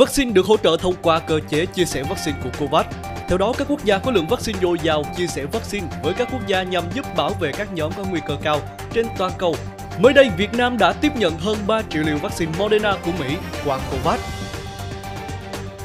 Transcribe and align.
Vaccine 0.00 0.32
được 0.32 0.46
hỗ 0.46 0.56
trợ 0.56 0.76
thông 0.80 0.94
qua 1.02 1.18
cơ 1.18 1.40
chế 1.48 1.66
chia 1.66 1.84
sẻ 1.84 2.02
vaccine 2.02 2.38
của 2.44 2.50
COVAX. 2.58 2.86
Theo 3.28 3.38
đó, 3.38 3.52
các 3.58 3.66
quốc 3.70 3.84
gia 3.84 3.98
có 3.98 4.10
lượng 4.10 4.26
vaccine 4.26 4.58
dồi 4.62 4.78
dào 4.82 5.02
chia 5.16 5.26
sẻ 5.26 5.44
vaccine 5.52 5.86
với 6.02 6.14
các 6.14 6.28
quốc 6.32 6.46
gia 6.46 6.62
nhằm 6.62 6.84
giúp 6.94 7.16
bảo 7.16 7.30
vệ 7.40 7.52
các 7.52 7.72
nhóm 7.72 7.92
có 7.96 8.04
nguy 8.10 8.20
cơ 8.26 8.36
cao 8.42 8.60
trên 8.92 9.06
toàn 9.18 9.32
cầu. 9.38 9.56
Mới 9.98 10.12
đây, 10.12 10.30
Việt 10.36 10.54
Nam 10.54 10.78
đã 10.78 10.92
tiếp 10.92 11.12
nhận 11.16 11.38
hơn 11.38 11.58
3 11.66 11.82
triệu 11.90 12.02
liều 12.02 12.16
vaccine 12.16 12.52
Moderna 12.58 12.96
của 13.04 13.10
Mỹ 13.18 13.36
qua 13.64 13.78
COVAX. 13.90 14.20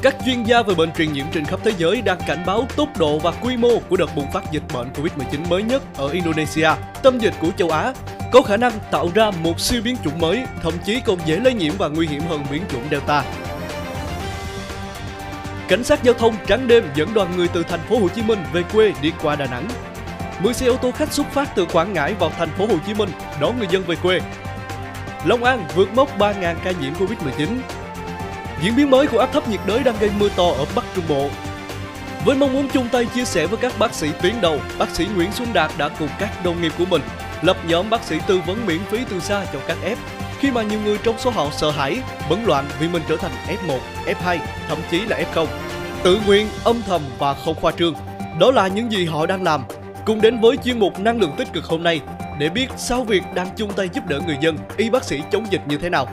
Các 0.02 0.16
chuyên 0.26 0.42
gia 0.42 0.62
về 0.62 0.74
bệnh 0.74 0.92
truyền 0.92 1.12
nhiễm 1.12 1.26
trên 1.32 1.44
khắp 1.44 1.60
thế 1.64 1.72
giới 1.78 2.02
đang 2.02 2.18
cảnh 2.26 2.42
báo 2.46 2.66
tốc 2.76 2.88
độ 2.98 3.18
và 3.18 3.30
quy 3.30 3.56
mô 3.56 3.78
của 3.88 3.96
đợt 3.96 4.16
bùng 4.16 4.32
phát 4.32 4.52
dịch 4.52 4.64
bệnh 4.74 4.88
Covid-19 4.92 5.48
mới 5.48 5.62
nhất 5.62 5.82
ở 5.96 6.08
Indonesia, 6.08 6.70
tâm 7.02 7.18
dịch 7.18 7.34
của 7.40 7.48
châu 7.56 7.70
Á, 7.70 7.92
có 8.32 8.42
khả 8.42 8.56
năng 8.56 8.72
tạo 8.90 9.10
ra 9.14 9.30
một 9.30 9.60
siêu 9.60 9.82
biến 9.84 9.96
chủng 10.04 10.18
mới, 10.18 10.42
thậm 10.62 10.72
chí 10.84 11.00
còn 11.00 11.18
dễ 11.26 11.36
lây 11.36 11.54
nhiễm 11.54 11.72
và 11.78 11.88
nguy 11.88 12.06
hiểm 12.06 12.22
hơn 12.28 12.44
biến 12.50 12.62
chủng 12.70 12.82
Delta. 12.90 13.24
Cảnh 15.68 15.84
sát 15.84 16.02
giao 16.02 16.14
thông 16.14 16.36
trắng 16.46 16.68
đêm 16.68 16.84
dẫn 16.94 17.14
đoàn 17.14 17.36
người 17.36 17.48
từ 17.48 17.62
thành 17.62 17.80
phố 17.80 17.98
Hồ 17.98 18.08
Chí 18.08 18.22
Minh 18.22 18.38
về 18.52 18.62
quê 18.72 18.92
đi 19.02 19.12
qua 19.22 19.36
Đà 19.36 19.46
Nẵng. 19.46 19.68
10 20.40 20.54
xe 20.54 20.66
ô 20.66 20.76
tô 20.76 20.90
khách 20.90 21.12
xuất 21.12 21.26
phát 21.32 21.48
từ 21.54 21.66
Quảng 21.66 21.92
Ngãi 21.92 22.14
vào 22.14 22.30
thành 22.30 22.48
phố 22.58 22.66
Hồ 22.66 22.74
Chí 22.86 22.94
Minh 22.94 23.08
đón 23.40 23.58
người 23.58 23.68
dân 23.70 23.82
về 23.82 23.96
quê. 24.02 24.20
Long 25.24 25.44
An 25.44 25.64
vượt 25.74 25.94
mốc 25.94 26.18
3.000 26.18 26.54
ca 26.64 26.70
nhiễm 26.70 26.92
Covid-19. 26.94 27.48
Diễn 28.62 28.76
biến 28.76 28.90
mới 28.90 29.06
của 29.06 29.18
áp 29.18 29.32
thấp 29.32 29.48
nhiệt 29.48 29.60
đới 29.66 29.82
đang 29.82 29.94
gây 30.00 30.10
mưa 30.18 30.28
to 30.36 30.46
ở 30.58 30.64
Bắc 30.74 30.84
Trung 30.94 31.04
Bộ. 31.08 31.28
Với 32.24 32.36
mong 32.36 32.52
muốn 32.52 32.68
chung 32.68 32.88
tay 32.92 33.06
chia 33.14 33.24
sẻ 33.24 33.46
với 33.46 33.58
các 33.58 33.72
bác 33.78 33.94
sĩ 33.94 34.10
tuyến 34.22 34.40
đầu, 34.40 34.60
bác 34.78 34.90
sĩ 34.90 35.06
Nguyễn 35.14 35.32
Xuân 35.32 35.48
Đạt 35.52 35.70
đã 35.78 35.88
cùng 35.88 36.08
các 36.18 36.44
đồng 36.44 36.62
nghiệp 36.62 36.72
của 36.78 36.86
mình 36.90 37.02
lập 37.42 37.56
nhóm 37.68 37.90
bác 37.90 38.04
sĩ 38.04 38.18
tư 38.26 38.40
vấn 38.46 38.66
miễn 38.66 38.80
phí 38.84 38.98
từ 39.10 39.20
xa 39.20 39.46
cho 39.52 39.58
các 39.66 39.76
F 39.84 39.96
khi 40.38 40.50
mà 40.50 40.62
nhiều 40.62 40.80
người 40.84 40.98
trong 41.02 41.18
số 41.18 41.30
họ 41.30 41.50
sợ 41.52 41.70
hãi, 41.70 41.98
bấn 42.30 42.44
loạn 42.44 42.64
vì 42.80 42.88
mình 42.88 43.02
trở 43.08 43.16
thành 43.16 43.32
F1, 43.46 43.78
F2, 44.06 44.38
thậm 44.68 44.78
chí 44.90 45.00
là 45.00 45.24
F0. 45.32 45.46
Tự 46.04 46.18
nguyện, 46.26 46.46
âm 46.64 46.76
thầm 46.86 47.02
và 47.18 47.34
không 47.34 47.54
khoa 47.54 47.72
trương. 47.72 47.94
Đó 48.40 48.50
là 48.50 48.68
những 48.68 48.92
gì 48.92 49.04
họ 49.04 49.26
đang 49.26 49.42
làm. 49.42 49.62
Cùng 50.06 50.20
đến 50.20 50.40
với 50.40 50.56
chuyên 50.64 50.78
mục 50.78 51.00
năng 51.00 51.20
lượng 51.20 51.32
tích 51.38 51.48
cực 51.52 51.64
hôm 51.64 51.82
nay 51.82 52.00
để 52.38 52.48
biết 52.48 52.66
sao 52.76 53.04
việc 53.04 53.22
đang 53.34 53.48
chung 53.56 53.72
tay 53.76 53.88
giúp 53.92 54.06
đỡ 54.08 54.20
người 54.26 54.36
dân, 54.40 54.56
y 54.76 54.90
bác 54.90 55.04
sĩ 55.04 55.20
chống 55.32 55.46
dịch 55.50 55.60
như 55.68 55.78
thế 55.78 55.88
nào. 55.90 56.08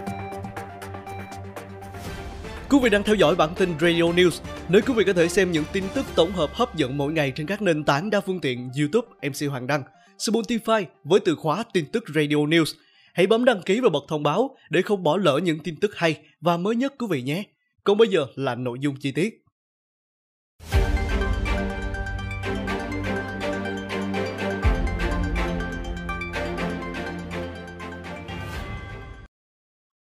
Quý 2.69 2.79
vị 2.83 2.89
đang 2.89 3.03
theo 3.03 3.15
dõi 3.15 3.35
bản 3.35 3.49
tin 3.55 3.73
Radio 3.79 4.03
News, 4.03 4.41
nơi 4.69 4.81
quý 4.81 4.93
vị 4.93 5.03
có 5.03 5.13
thể 5.13 5.27
xem 5.27 5.51
những 5.51 5.63
tin 5.73 5.83
tức 5.93 6.05
tổng 6.15 6.31
hợp 6.31 6.49
hấp 6.53 6.75
dẫn 6.75 6.97
mỗi 6.97 7.13
ngày 7.13 7.31
trên 7.35 7.47
các 7.47 7.61
nền 7.61 7.83
tảng 7.83 8.09
đa 8.09 8.21
phương 8.21 8.39
tiện 8.39 8.71
YouTube 8.79 9.07
MC 9.29 9.51
Hoàng 9.51 9.67
Đăng, 9.67 9.83
Spotify 10.17 10.85
với 11.03 11.19
từ 11.19 11.35
khóa 11.35 11.63
tin 11.73 11.85
tức 11.85 12.03
Radio 12.15 12.35
News 12.35 12.73
Hãy 13.13 13.27
bấm 13.27 13.45
đăng 13.45 13.61
ký 13.61 13.79
và 13.79 13.89
bật 13.89 14.03
thông 14.07 14.23
báo 14.23 14.55
để 14.69 14.81
không 14.81 15.03
bỏ 15.03 15.17
lỡ 15.17 15.39
những 15.43 15.59
tin 15.59 15.75
tức 15.75 15.95
hay 15.95 16.19
và 16.41 16.57
mới 16.57 16.75
nhất, 16.75 16.93
quý 16.99 17.07
vị 17.09 17.21
nhé. 17.21 17.43
Còn 17.83 17.97
bây 17.97 18.07
giờ 18.07 18.27
là 18.35 18.55
nội 18.55 18.77
dung 18.81 18.95
chi 18.99 19.11
tiết. 19.11 19.39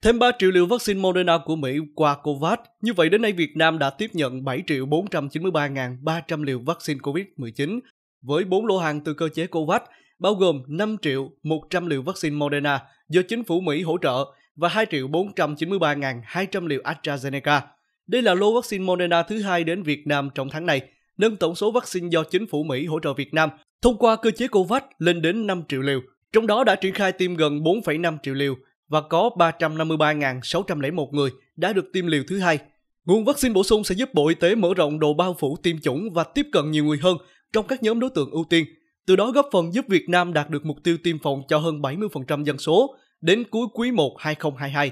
Thêm 0.01 0.19
3 0.19 0.31
triệu 0.39 0.51
liều 0.51 0.65
vaccine 0.65 0.99
Moderna 0.99 1.37
của 1.45 1.55
Mỹ 1.55 1.77
qua 1.95 2.17
COVAX. 2.23 2.59
Như 2.81 2.93
vậy, 2.93 3.09
đến 3.09 3.21
nay 3.21 3.31
Việt 3.31 3.51
Nam 3.55 3.79
đã 3.79 3.89
tiếp 3.89 4.09
nhận 4.13 4.45
7 4.45 4.63
triệu 4.67 4.85
493.300 4.85 6.43
liều 6.43 6.59
vaccine 6.59 6.99
COVID-19 6.99 7.79
với 8.21 8.43
4 8.43 8.65
lô 8.65 8.77
hàng 8.77 9.01
từ 9.01 9.13
cơ 9.13 9.29
chế 9.29 9.47
COVAX 9.47 9.81
bao 10.21 10.33
gồm 10.33 10.63
5 10.67 10.97
triệu 11.01 11.31
100 11.43 11.87
liều 11.87 12.01
vaccine 12.01 12.35
Moderna 12.35 12.79
do 13.09 13.21
chính 13.21 13.43
phủ 13.43 13.61
Mỹ 13.61 13.81
hỗ 13.81 13.97
trợ 13.97 14.25
và 14.55 14.69
2 14.69 14.85
triệu 14.91 15.07
493.200 15.07 16.67
liều 16.67 16.81
AstraZeneca. 16.81 17.61
Đây 18.07 18.21
là 18.21 18.33
lô 18.33 18.55
vaccine 18.55 18.83
Moderna 18.83 19.23
thứ 19.23 19.41
hai 19.41 19.63
đến 19.63 19.83
Việt 19.83 20.07
Nam 20.07 20.29
trong 20.35 20.49
tháng 20.49 20.65
này, 20.65 20.81
nâng 21.17 21.35
tổng 21.35 21.55
số 21.55 21.71
vaccine 21.71 22.07
do 22.09 22.23
chính 22.23 22.47
phủ 22.47 22.63
Mỹ 22.63 22.85
hỗ 22.85 22.99
trợ 22.99 23.13
Việt 23.13 23.33
Nam 23.33 23.49
thông 23.81 23.97
qua 23.97 24.15
cơ 24.15 24.31
chế 24.31 24.47
COVAX 24.47 24.83
lên 24.97 25.21
đến 25.21 25.47
5 25.47 25.63
triệu 25.69 25.81
liều. 25.81 26.01
Trong 26.33 26.47
đó 26.47 26.63
đã 26.63 26.75
triển 26.75 26.93
khai 26.93 27.11
tiêm 27.11 27.35
gần 27.35 27.59
4,5 27.59 28.17
triệu 28.23 28.33
liều 28.33 28.55
và 28.87 29.01
có 29.01 29.29
353.601 29.37 31.11
người 31.11 31.29
đã 31.55 31.73
được 31.73 31.85
tiêm 31.93 32.07
liều 32.07 32.23
thứ 32.27 32.39
hai. 32.39 32.59
Nguồn 33.05 33.25
vaccine 33.25 33.53
bổ 33.53 33.63
sung 33.63 33.83
sẽ 33.83 33.95
giúp 33.95 34.13
Bộ 34.13 34.27
Y 34.27 34.35
tế 34.35 34.55
mở 34.55 34.73
rộng 34.75 34.99
độ 34.99 35.13
bao 35.13 35.35
phủ 35.39 35.57
tiêm 35.63 35.81
chủng 35.81 36.09
và 36.13 36.23
tiếp 36.23 36.47
cận 36.51 36.71
nhiều 36.71 36.85
người 36.85 36.97
hơn 37.01 37.17
trong 37.53 37.67
các 37.67 37.83
nhóm 37.83 37.99
đối 37.99 38.09
tượng 38.09 38.31
ưu 38.31 38.43
tiên– 38.49 38.65
từ 39.05 39.15
đó 39.15 39.31
góp 39.31 39.49
phần 39.51 39.73
giúp 39.73 39.85
Việt 39.89 40.09
Nam 40.09 40.33
đạt 40.33 40.49
được 40.49 40.65
mục 40.65 40.77
tiêu 40.83 40.97
tiêm 41.03 41.19
phòng 41.19 41.41
cho 41.47 41.57
hơn 41.57 41.81
70% 41.81 42.43
dân 42.43 42.57
số 42.57 42.95
đến 43.21 43.43
cuối 43.51 43.67
quý 43.73 43.91
1 43.91 44.15
2022. 44.19 44.91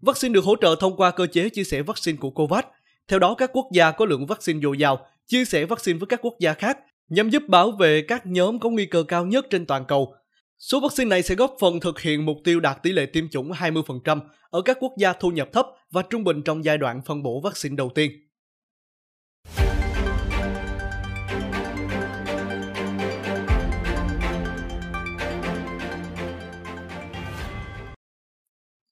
Vaccine 0.00 0.32
được 0.32 0.44
hỗ 0.44 0.56
trợ 0.60 0.74
thông 0.80 0.96
qua 0.96 1.10
cơ 1.10 1.26
chế 1.26 1.48
chia 1.48 1.64
sẻ 1.64 1.82
vaccine 1.82 2.18
của 2.20 2.30
COVAX. 2.30 2.64
Theo 3.08 3.18
đó, 3.18 3.34
các 3.34 3.50
quốc 3.52 3.66
gia 3.72 3.90
có 3.90 4.04
lượng 4.04 4.26
vaccine 4.26 4.60
dồi 4.60 4.78
dào 4.78 5.06
chia 5.26 5.44
sẻ 5.44 5.64
vaccine 5.64 5.98
với 5.98 6.06
các 6.06 6.20
quốc 6.22 6.34
gia 6.40 6.52
khác 6.52 6.78
nhằm 7.08 7.30
giúp 7.30 7.42
bảo 7.48 7.70
vệ 7.70 8.02
các 8.08 8.26
nhóm 8.26 8.58
có 8.58 8.70
nguy 8.70 8.86
cơ 8.86 9.02
cao 9.02 9.26
nhất 9.26 9.46
trên 9.50 9.66
toàn 9.66 9.84
cầu. 9.84 10.14
Số 10.58 10.80
vaccine 10.80 11.08
này 11.08 11.22
sẽ 11.22 11.34
góp 11.34 11.56
phần 11.60 11.80
thực 11.80 12.00
hiện 12.00 12.26
mục 12.26 12.36
tiêu 12.44 12.60
đạt 12.60 12.82
tỷ 12.82 12.92
lệ 12.92 13.06
tiêm 13.06 13.28
chủng 13.28 13.52
20% 13.52 14.20
ở 14.50 14.62
các 14.62 14.76
quốc 14.80 14.92
gia 14.98 15.12
thu 15.12 15.30
nhập 15.30 15.48
thấp 15.52 15.66
và 15.90 16.02
trung 16.02 16.24
bình 16.24 16.42
trong 16.42 16.64
giai 16.64 16.78
đoạn 16.78 17.00
phân 17.06 17.22
bổ 17.22 17.40
vaccine 17.40 17.76
đầu 17.76 17.90
tiên. 17.94 18.23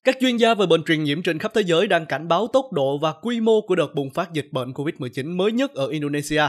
Các 0.05 0.17
chuyên 0.19 0.37
gia 0.37 0.53
về 0.53 0.65
bệnh 0.65 0.83
truyền 0.83 1.03
nhiễm 1.03 1.23
trên 1.23 1.39
khắp 1.39 1.51
thế 1.55 1.61
giới 1.65 1.87
đang 1.87 2.05
cảnh 2.05 2.27
báo 2.27 2.47
tốc 2.47 2.73
độ 2.73 2.97
và 2.97 3.13
quy 3.21 3.41
mô 3.41 3.61
của 3.61 3.75
đợt 3.75 3.95
bùng 3.95 4.09
phát 4.09 4.33
dịch 4.33 4.47
bệnh 4.51 4.71
COVID-19 4.71 5.35
mới 5.35 5.51
nhất 5.51 5.73
ở 5.73 5.87
Indonesia, 5.87 6.43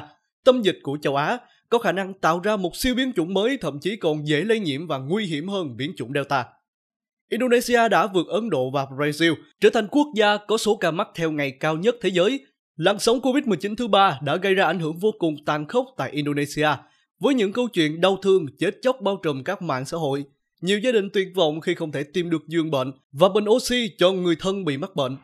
tâm 0.45 0.63
dịch 0.63 0.79
của 0.83 0.99
châu 1.03 1.17
Á, 1.17 1.39
có 1.69 1.79
khả 1.79 1.93
năng 1.93 2.15
tạo 2.15 2.41
ra 2.41 2.57
một 2.57 2.77
siêu 2.77 2.95
biến 2.95 3.13
chủng 3.17 3.35
mới 3.35 3.59
thậm 3.61 3.79
chí 3.81 3.97
còn 3.97 4.29
dễ 4.29 4.41
lây 4.41 4.61
nhiễm 4.61 4.87
và 4.87 4.99
nguy 4.99 5.27
hiểm 5.27 5.49
hơn 5.49 5.77
biến 5.77 5.93
chủng 5.97 6.13
Delta. 6.15 6.45
Indonesia 7.31 7.89
đã 7.89 8.07
vượt 8.07 8.27
Ấn 8.29 8.51
Độ 8.51 8.71
và 8.71 8.85
Brazil, 8.85 9.35
trở 9.61 9.71
thành 9.71 9.89
quốc 9.91 10.07
gia 10.17 10.37
có 10.37 10.57
số 10.57 10.77
ca 10.77 10.91
mắc 10.91 11.09
theo 11.15 11.31
ngày 11.31 11.51
cao 11.61 11.77
nhất 11.77 11.97
thế 12.03 12.11
giới. 12.11 12.41
Làn 12.77 12.99
sóng 12.99 13.21
COVID-19 13.21 13.77
thứ 13.77 13.89
ba 13.89 14.19
đã 14.23 14.37
gây 14.37 14.55
ra 14.55 14.67
ảnh 14.67 14.81
hưởng 14.81 14.99
vô 14.99 15.11
cùng 15.19 15.37
tàn 15.47 15.67
khốc 15.67 15.87
tại 15.97 16.11
Indonesia, 16.11 16.69
với 17.21 17.35
những 17.35 17.53
câu 17.53 17.69
chuyện 17.69 18.01
đau 18.01 18.19
thương 18.23 18.47
chết 18.59 18.75
chóc 18.83 19.01
bao 19.01 19.17
trùm 19.23 19.43
các 19.45 19.63
mạng 19.63 19.85
xã 19.85 19.97
hội 19.97 20.25
nhiều 20.65 20.79
gia 20.79 20.93
đình 20.93 21.09
tuyệt 21.13 21.29
vọng 21.35 21.61
khi 21.61 21.75
không 21.75 21.93
thể 21.93 22.03
tìm 22.03 22.31
được 22.31 22.49
giường 22.49 22.71
bệnh 22.71 22.93
và 23.13 23.29
bình 23.29 23.45
oxy 23.49 23.91
cho 23.99 24.13
người 24.13 24.37
thân 24.41 24.65
bị 24.65 24.77
mắc 24.77 24.97
bệnh. 24.97 25.17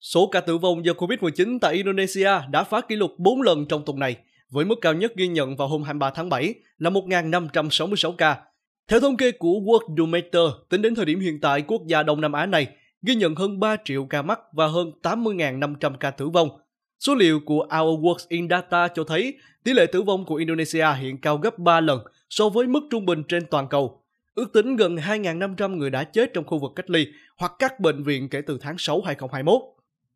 Số 0.00 0.26
ca 0.32 0.40
tử 0.40 0.58
vong 0.58 0.84
do 0.84 0.92
Covid-19 0.92 1.58
tại 1.58 1.74
Indonesia 1.74 2.30
đã 2.50 2.64
phá 2.64 2.80
kỷ 2.80 2.96
lục 2.96 3.10
4 3.18 3.42
lần 3.42 3.66
trong 3.68 3.82
tuần 3.86 3.98
này, 3.98 4.16
với 4.50 4.64
mức 4.64 4.74
cao 4.80 4.94
nhất 4.94 5.12
ghi 5.16 5.28
nhận 5.28 5.56
vào 5.56 5.68
hôm 5.68 5.82
23 5.82 6.10
tháng 6.10 6.28
7 6.28 6.54
là 6.78 6.90
1.566 6.90 8.12
ca. 8.12 8.40
Theo 8.88 9.00
thống 9.00 9.16
kê 9.16 9.30
của 9.30 9.52
Worldometer, 9.52 10.50
tính 10.70 10.82
đến 10.82 10.94
thời 10.94 11.04
điểm 11.04 11.20
hiện 11.20 11.40
tại, 11.40 11.62
quốc 11.62 11.82
gia 11.86 12.02
Đông 12.02 12.20
Nam 12.20 12.32
Á 12.32 12.46
này 12.46 12.66
ghi 13.02 13.14
nhận 13.14 13.34
hơn 13.34 13.60
3 13.60 13.76
triệu 13.84 14.04
ca 14.04 14.22
mắc 14.22 14.40
và 14.52 14.66
hơn 14.66 14.92
80.500 15.02 15.96
ca 15.96 16.10
tử 16.10 16.28
vong. 16.28 16.48
Số 16.98 17.14
liệu 17.14 17.40
của 17.40 17.60
Our 17.80 18.00
Works 18.00 18.26
in 18.28 18.48
Data 18.48 18.88
cho 18.88 19.04
thấy 19.04 19.34
tỷ 19.64 19.72
lệ 19.72 19.86
tử 19.86 20.02
vong 20.02 20.24
của 20.24 20.34
Indonesia 20.34 20.86
hiện 21.00 21.20
cao 21.20 21.36
gấp 21.36 21.58
3 21.58 21.80
lần 21.80 22.00
so 22.30 22.48
với 22.48 22.66
mức 22.66 22.80
trung 22.90 23.06
bình 23.06 23.22
trên 23.28 23.46
toàn 23.50 23.68
cầu 23.68 24.01
Ước 24.34 24.52
tính 24.52 24.76
gần 24.76 24.96
2.500 24.96 25.76
người 25.76 25.90
đã 25.90 26.04
chết 26.04 26.30
trong 26.34 26.44
khu 26.44 26.58
vực 26.58 26.72
cách 26.76 26.90
ly 26.90 27.06
hoặc 27.36 27.52
các 27.58 27.80
bệnh 27.80 28.02
viện 28.02 28.28
kể 28.28 28.40
từ 28.46 28.58
tháng 28.60 28.78
6 28.78 29.00
2021. 29.00 29.62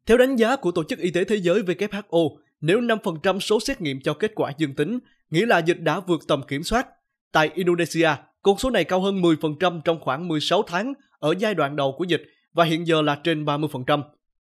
Theo 0.07 0.19
đánh 0.19 0.37
giá 0.37 0.57
của 0.57 0.71
Tổ 0.71 0.85
chức 0.85 0.99
Y 0.99 1.11
tế 1.11 1.25
Thế 1.25 1.37
giới 1.37 1.63
WHO, 1.63 2.37
nếu 2.61 2.81
5% 2.81 3.41
số 3.41 3.61
xét 3.61 3.81
nghiệm 3.81 4.01
cho 4.01 4.15
kết 4.15 4.33
quả 4.35 4.53
dương 4.59 4.75
tính, 4.75 4.99
nghĩa 5.31 5.47
là 5.47 5.59
dịch 5.59 5.81
đã 5.81 6.01
vượt 6.01 6.21
tầm 6.29 6.43
kiểm 6.43 6.63
soát. 6.63 6.87
Tại 7.33 7.51
Indonesia, 7.55 8.09
con 8.43 8.59
số 8.59 8.71
này 8.71 8.85
cao 8.85 9.01
hơn 9.01 9.23
10% 9.23 9.81
trong 9.81 10.01
khoảng 10.01 10.29
16 10.29 10.63
tháng 10.63 10.93
ở 11.19 11.35
giai 11.39 11.55
đoạn 11.55 11.77
đầu 11.77 11.95
của 11.99 12.05
dịch 12.05 12.23
và 12.53 12.65
hiện 12.65 12.87
giờ 12.87 13.03
là 13.03 13.21
trên 13.25 13.45
30%. 13.45 14.03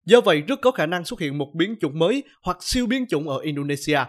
Do 0.05 0.21
vậy, 0.21 0.41
rất 0.41 0.61
có 0.61 0.71
khả 0.71 0.85
năng 0.85 1.05
xuất 1.05 1.19
hiện 1.19 1.37
một 1.37 1.51
biến 1.53 1.75
chủng 1.79 1.99
mới 1.99 2.23
hoặc 2.43 2.57
siêu 2.61 2.87
biến 2.87 3.05
chủng 3.09 3.29
ở 3.29 3.39
Indonesia. 3.39 3.99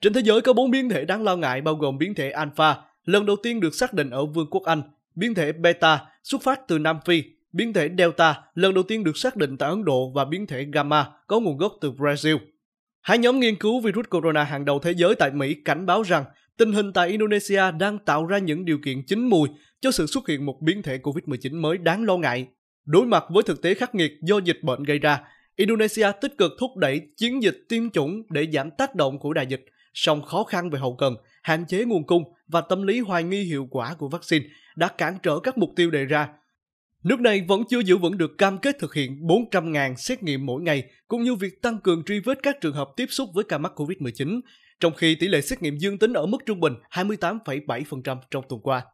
Trên 0.00 0.12
thế 0.12 0.20
giới 0.24 0.40
có 0.40 0.52
4 0.52 0.70
biến 0.70 0.88
thể 0.88 1.04
đáng 1.04 1.22
lo 1.22 1.36
ngại 1.36 1.60
bao 1.60 1.74
gồm 1.74 1.98
biến 1.98 2.14
thể 2.14 2.30
Alpha, 2.30 2.76
lần 3.04 3.26
đầu 3.26 3.36
tiên 3.42 3.60
được 3.60 3.74
xác 3.74 3.92
định 3.92 4.10
ở 4.10 4.26
Vương 4.26 4.50
quốc 4.50 4.62
Anh, 4.64 4.82
biến 5.14 5.34
thể 5.34 5.52
Beta 5.52 6.00
xuất 6.22 6.42
phát 6.42 6.60
từ 6.68 6.78
Nam 6.78 6.98
Phi, 7.04 7.22
biến 7.52 7.72
thể 7.72 7.90
Delta 7.98 8.42
lần 8.54 8.74
đầu 8.74 8.84
tiên 8.88 9.04
được 9.04 9.16
xác 9.16 9.36
định 9.36 9.56
tại 9.56 9.70
Ấn 9.70 9.84
Độ 9.84 10.12
và 10.14 10.24
biến 10.24 10.46
thể 10.46 10.66
Gamma 10.72 11.06
có 11.26 11.40
nguồn 11.40 11.56
gốc 11.56 11.72
từ 11.80 11.92
Brazil. 11.92 12.38
Hai 13.00 13.18
nhóm 13.18 13.40
nghiên 13.40 13.56
cứu 13.56 13.80
virus 13.80 14.06
corona 14.10 14.44
hàng 14.44 14.64
đầu 14.64 14.78
thế 14.78 14.94
giới 14.96 15.14
tại 15.14 15.30
Mỹ 15.30 15.54
cảnh 15.64 15.86
báo 15.86 16.02
rằng 16.02 16.24
tình 16.58 16.72
hình 16.72 16.92
tại 16.92 17.08
Indonesia 17.08 17.62
đang 17.78 17.98
tạo 17.98 18.26
ra 18.26 18.38
những 18.38 18.64
điều 18.64 18.78
kiện 18.84 19.02
chín 19.06 19.28
mùi 19.28 19.48
cho 19.80 19.90
sự 19.90 20.06
xuất 20.06 20.28
hiện 20.28 20.46
một 20.46 20.58
biến 20.62 20.82
thể 20.82 20.98
COVID-19 20.98 21.60
mới 21.60 21.78
đáng 21.78 22.04
lo 22.04 22.16
ngại. 22.16 22.46
Đối 22.84 23.06
mặt 23.06 23.24
với 23.30 23.42
thực 23.42 23.62
tế 23.62 23.74
khắc 23.74 23.94
nghiệt 23.94 24.12
do 24.22 24.38
dịch 24.38 24.62
bệnh 24.62 24.82
gây 24.82 24.98
ra, 24.98 25.20
Indonesia 25.56 26.08
tích 26.20 26.38
cực 26.38 26.52
thúc 26.60 26.76
đẩy 26.76 27.02
chiến 27.16 27.42
dịch 27.42 27.64
tiêm 27.68 27.90
chủng 27.90 28.22
để 28.30 28.46
giảm 28.52 28.70
tác 28.70 28.94
động 28.94 29.18
của 29.18 29.32
đại 29.32 29.46
dịch, 29.46 29.64
song 29.94 30.22
khó 30.22 30.44
khăn 30.44 30.70
về 30.70 30.78
hậu 30.78 30.96
cần, 30.96 31.16
hạn 31.44 31.66
chế 31.66 31.84
nguồn 31.84 32.06
cung 32.06 32.24
và 32.48 32.60
tâm 32.60 32.82
lý 32.82 33.00
hoài 33.00 33.22
nghi 33.22 33.42
hiệu 33.42 33.68
quả 33.70 33.94
của 33.94 34.08
vaccine 34.08 34.46
đã 34.76 34.88
cản 34.88 35.18
trở 35.22 35.40
các 35.42 35.58
mục 35.58 35.70
tiêu 35.76 35.90
đề 35.90 36.04
ra. 36.04 36.28
Nước 37.02 37.20
này 37.20 37.44
vẫn 37.48 37.62
chưa 37.70 37.80
giữ 37.80 37.96
vững 37.96 38.18
được 38.18 38.38
cam 38.38 38.58
kết 38.58 38.76
thực 38.78 38.94
hiện 38.94 39.26
400.000 39.26 39.94
xét 39.94 40.22
nghiệm 40.22 40.46
mỗi 40.46 40.62
ngày, 40.62 40.84
cũng 41.08 41.22
như 41.24 41.34
việc 41.34 41.62
tăng 41.62 41.78
cường 41.78 42.04
truy 42.04 42.20
vết 42.20 42.38
các 42.42 42.56
trường 42.60 42.74
hợp 42.74 42.88
tiếp 42.96 43.06
xúc 43.10 43.28
với 43.34 43.44
ca 43.44 43.58
mắc 43.58 43.72
COVID-19, 43.76 44.40
trong 44.80 44.94
khi 44.94 45.14
tỷ 45.14 45.28
lệ 45.28 45.40
xét 45.40 45.62
nghiệm 45.62 45.76
dương 45.76 45.98
tính 45.98 46.12
ở 46.12 46.26
mức 46.26 46.38
trung 46.46 46.60
bình 46.60 46.72
28,7% 46.90 48.16
trong 48.30 48.44
tuần 48.48 48.60
qua. 48.60 48.84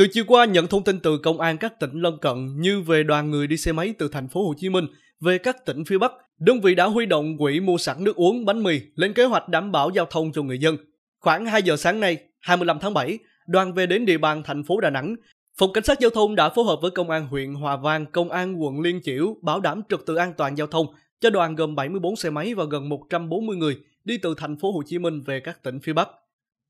Từ 0.00 0.06
chiều 0.12 0.24
qua 0.26 0.44
nhận 0.44 0.66
thông 0.66 0.84
tin 0.84 1.00
từ 1.00 1.18
công 1.18 1.40
an 1.40 1.58
các 1.58 1.80
tỉnh 1.80 2.00
lân 2.00 2.18
cận 2.18 2.60
như 2.60 2.80
về 2.80 3.02
đoàn 3.02 3.30
người 3.30 3.46
đi 3.46 3.56
xe 3.56 3.72
máy 3.72 3.94
từ 3.98 4.08
thành 4.08 4.28
phố 4.28 4.46
Hồ 4.46 4.54
Chí 4.58 4.68
Minh 4.68 4.86
về 5.20 5.38
các 5.38 5.64
tỉnh 5.64 5.84
phía 5.84 5.98
Bắc, 5.98 6.12
đơn 6.38 6.60
vị 6.60 6.74
đã 6.74 6.84
huy 6.84 7.06
động 7.06 7.38
quỹ 7.38 7.60
mua 7.60 7.78
sẵn 7.78 8.04
nước 8.04 8.16
uống, 8.16 8.44
bánh 8.44 8.62
mì 8.62 8.80
lên 8.94 9.12
kế 9.12 9.24
hoạch 9.24 9.48
đảm 9.48 9.72
bảo 9.72 9.90
giao 9.90 10.06
thông 10.06 10.32
cho 10.32 10.42
người 10.42 10.58
dân. 10.58 10.76
Khoảng 11.20 11.46
2 11.46 11.62
giờ 11.62 11.76
sáng 11.76 12.00
nay, 12.00 12.18
25 12.40 12.78
tháng 12.80 12.94
7, 12.94 13.18
đoàn 13.46 13.74
về 13.74 13.86
đến 13.86 14.06
địa 14.06 14.18
bàn 14.18 14.42
thành 14.42 14.64
phố 14.64 14.80
Đà 14.80 14.90
Nẵng. 14.90 15.16
Phòng 15.58 15.72
Cảnh 15.72 15.84
sát 15.84 16.00
Giao 16.00 16.10
thông 16.10 16.34
đã 16.34 16.48
phối 16.48 16.64
hợp 16.64 16.78
với 16.82 16.90
Công 16.90 17.10
an 17.10 17.26
huyện 17.26 17.54
Hòa 17.54 17.76
Vang, 17.76 18.06
Công 18.06 18.30
an 18.30 18.62
quận 18.62 18.80
Liên 18.80 19.00
Chiểu 19.04 19.36
bảo 19.42 19.60
đảm 19.60 19.82
trật 19.88 20.00
tự 20.06 20.14
an 20.14 20.32
toàn 20.36 20.58
giao 20.58 20.66
thông 20.66 20.86
cho 21.20 21.30
đoàn 21.30 21.54
gồm 21.54 21.74
74 21.74 22.16
xe 22.16 22.30
máy 22.30 22.54
và 22.54 22.64
gần 22.70 22.88
140 22.88 23.56
người 23.56 23.76
đi 24.04 24.18
từ 24.18 24.34
thành 24.36 24.56
phố 24.56 24.72
Hồ 24.72 24.82
Chí 24.86 24.98
Minh 24.98 25.20
về 25.26 25.40
các 25.40 25.62
tỉnh 25.62 25.80
phía 25.80 25.92
Bắc. 25.92 26.08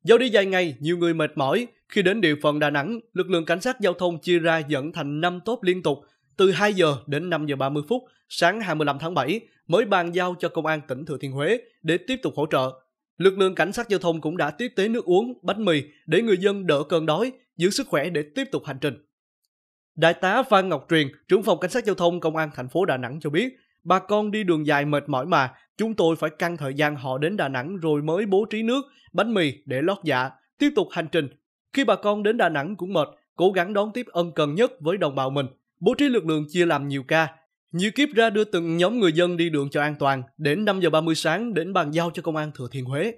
Do 0.04 0.18
đi 0.18 0.28
dài 0.28 0.46
ngày, 0.46 0.76
nhiều 0.80 0.98
người 0.98 1.14
mệt 1.14 1.30
mỏi. 1.34 1.66
Khi 1.90 2.02
đến 2.02 2.20
địa 2.20 2.34
phận 2.42 2.58
Đà 2.58 2.70
Nẵng, 2.70 3.00
lực 3.12 3.30
lượng 3.30 3.44
cảnh 3.44 3.60
sát 3.60 3.80
giao 3.80 3.94
thông 3.94 4.18
chia 4.20 4.38
ra 4.38 4.58
dẫn 4.58 4.92
thành 4.92 5.20
5 5.20 5.40
tốp 5.44 5.62
liên 5.62 5.82
tục 5.82 5.98
từ 6.36 6.50
2 6.50 6.74
giờ 6.74 6.96
đến 7.06 7.30
5 7.30 7.46
giờ 7.46 7.56
30 7.56 7.82
phút 7.88 8.02
sáng 8.28 8.60
25 8.60 8.98
tháng 8.98 9.14
7 9.14 9.40
mới 9.66 9.84
bàn 9.84 10.14
giao 10.14 10.34
cho 10.38 10.48
công 10.48 10.66
an 10.66 10.80
tỉnh 10.88 11.04
Thừa 11.04 11.18
Thiên 11.20 11.32
Huế 11.32 11.60
để 11.82 11.98
tiếp 11.98 12.16
tục 12.22 12.32
hỗ 12.36 12.46
trợ. 12.46 12.70
Lực 13.18 13.38
lượng 13.38 13.54
cảnh 13.54 13.72
sát 13.72 13.88
giao 13.88 13.98
thông 13.98 14.20
cũng 14.20 14.36
đã 14.36 14.50
tiếp 14.50 14.72
tế 14.76 14.88
nước 14.88 15.04
uống, 15.04 15.38
bánh 15.42 15.64
mì 15.64 15.82
để 16.06 16.22
người 16.22 16.36
dân 16.36 16.66
đỡ 16.66 16.82
cơn 16.88 17.06
đói, 17.06 17.32
giữ 17.56 17.70
sức 17.70 17.86
khỏe 17.88 18.10
để 18.10 18.22
tiếp 18.34 18.44
tục 18.52 18.62
hành 18.66 18.78
trình. 18.80 18.94
Đại 19.94 20.14
tá 20.14 20.42
Phan 20.42 20.68
Ngọc 20.68 20.86
Truyền, 20.90 21.08
trưởng 21.28 21.42
phòng 21.42 21.60
cảnh 21.60 21.70
sát 21.70 21.84
giao 21.84 21.94
thông 21.94 22.20
công 22.20 22.36
an 22.36 22.50
thành 22.54 22.68
phố 22.68 22.84
Đà 22.84 22.96
Nẵng 22.96 23.20
cho 23.20 23.30
biết, 23.30 23.56
bà 23.84 23.98
con 23.98 24.30
đi 24.30 24.44
đường 24.44 24.66
dài 24.66 24.84
mệt 24.84 25.08
mỏi 25.08 25.26
mà, 25.26 25.52
chúng 25.76 25.94
tôi 25.94 26.16
phải 26.16 26.30
căng 26.38 26.56
thời 26.56 26.74
gian 26.74 26.96
họ 26.96 27.18
đến 27.18 27.36
Đà 27.36 27.48
Nẵng 27.48 27.76
rồi 27.76 28.02
mới 28.02 28.26
bố 28.26 28.44
trí 28.44 28.62
nước, 28.62 28.84
bánh 29.12 29.34
mì 29.34 29.52
để 29.64 29.82
lót 29.82 29.98
dạ, 30.04 30.30
tiếp 30.58 30.72
tục 30.76 30.88
hành 30.90 31.06
trình. 31.12 31.28
Khi 31.72 31.84
bà 31.84 31.96
con 31.96 32.22
đến 32.22 32.36
Đà 32.36 32.48
Nẵng 32.48 32.76
cũng 32.76 32.92
mệt, 32.92 33.08
cố 33.36 33.50
gắng 33.52 33.72
đón 33.72 33.92
tiếp 33.92 34.06
ân 34.12 34.32
cần 34.32 34.54
nhất 34.54 34.72
với 34.80 34.96
đồng 34.96 35.14
bào 35.14 35.30
mình, 35.30 35.46
bố 35.80 35.94
trí 35.94 36.08
lực 36.08 36.26
lượng 36.26 36.44
chia 36.48 36.66
làm 36.66 36.88
nhiều 36.88 37.02
ca, 37.02 37.28
nhiều 37.72 37.90
kiếp 37.94 38.08
ra 38.14 38.30
đưa 38.30 38.44
từng 38.44 38.76
nhóm 38.76 39.00
người 39.00 39.12
dân 39.12 39.36
đi 39.36 39.50
đường 39.50 39.70
cho 39.70 39.80
an 39.80 39.94
toàn, 39.98 40.22
đến 40.38 40.64
5 40.64 40.80
giờ 40.80 40.90
30 40.90 41.14
sáng 41.14 41.54
đến 41.54 41.72
bàn 41.72 41.90
giao 41.90 42.10
cho 42.10 42.22
công 42.22 42.36
an 42.36 42.50
Thừa 42.54 42.68
Thiên 42.72 42.84
Huế. 42.84 43.12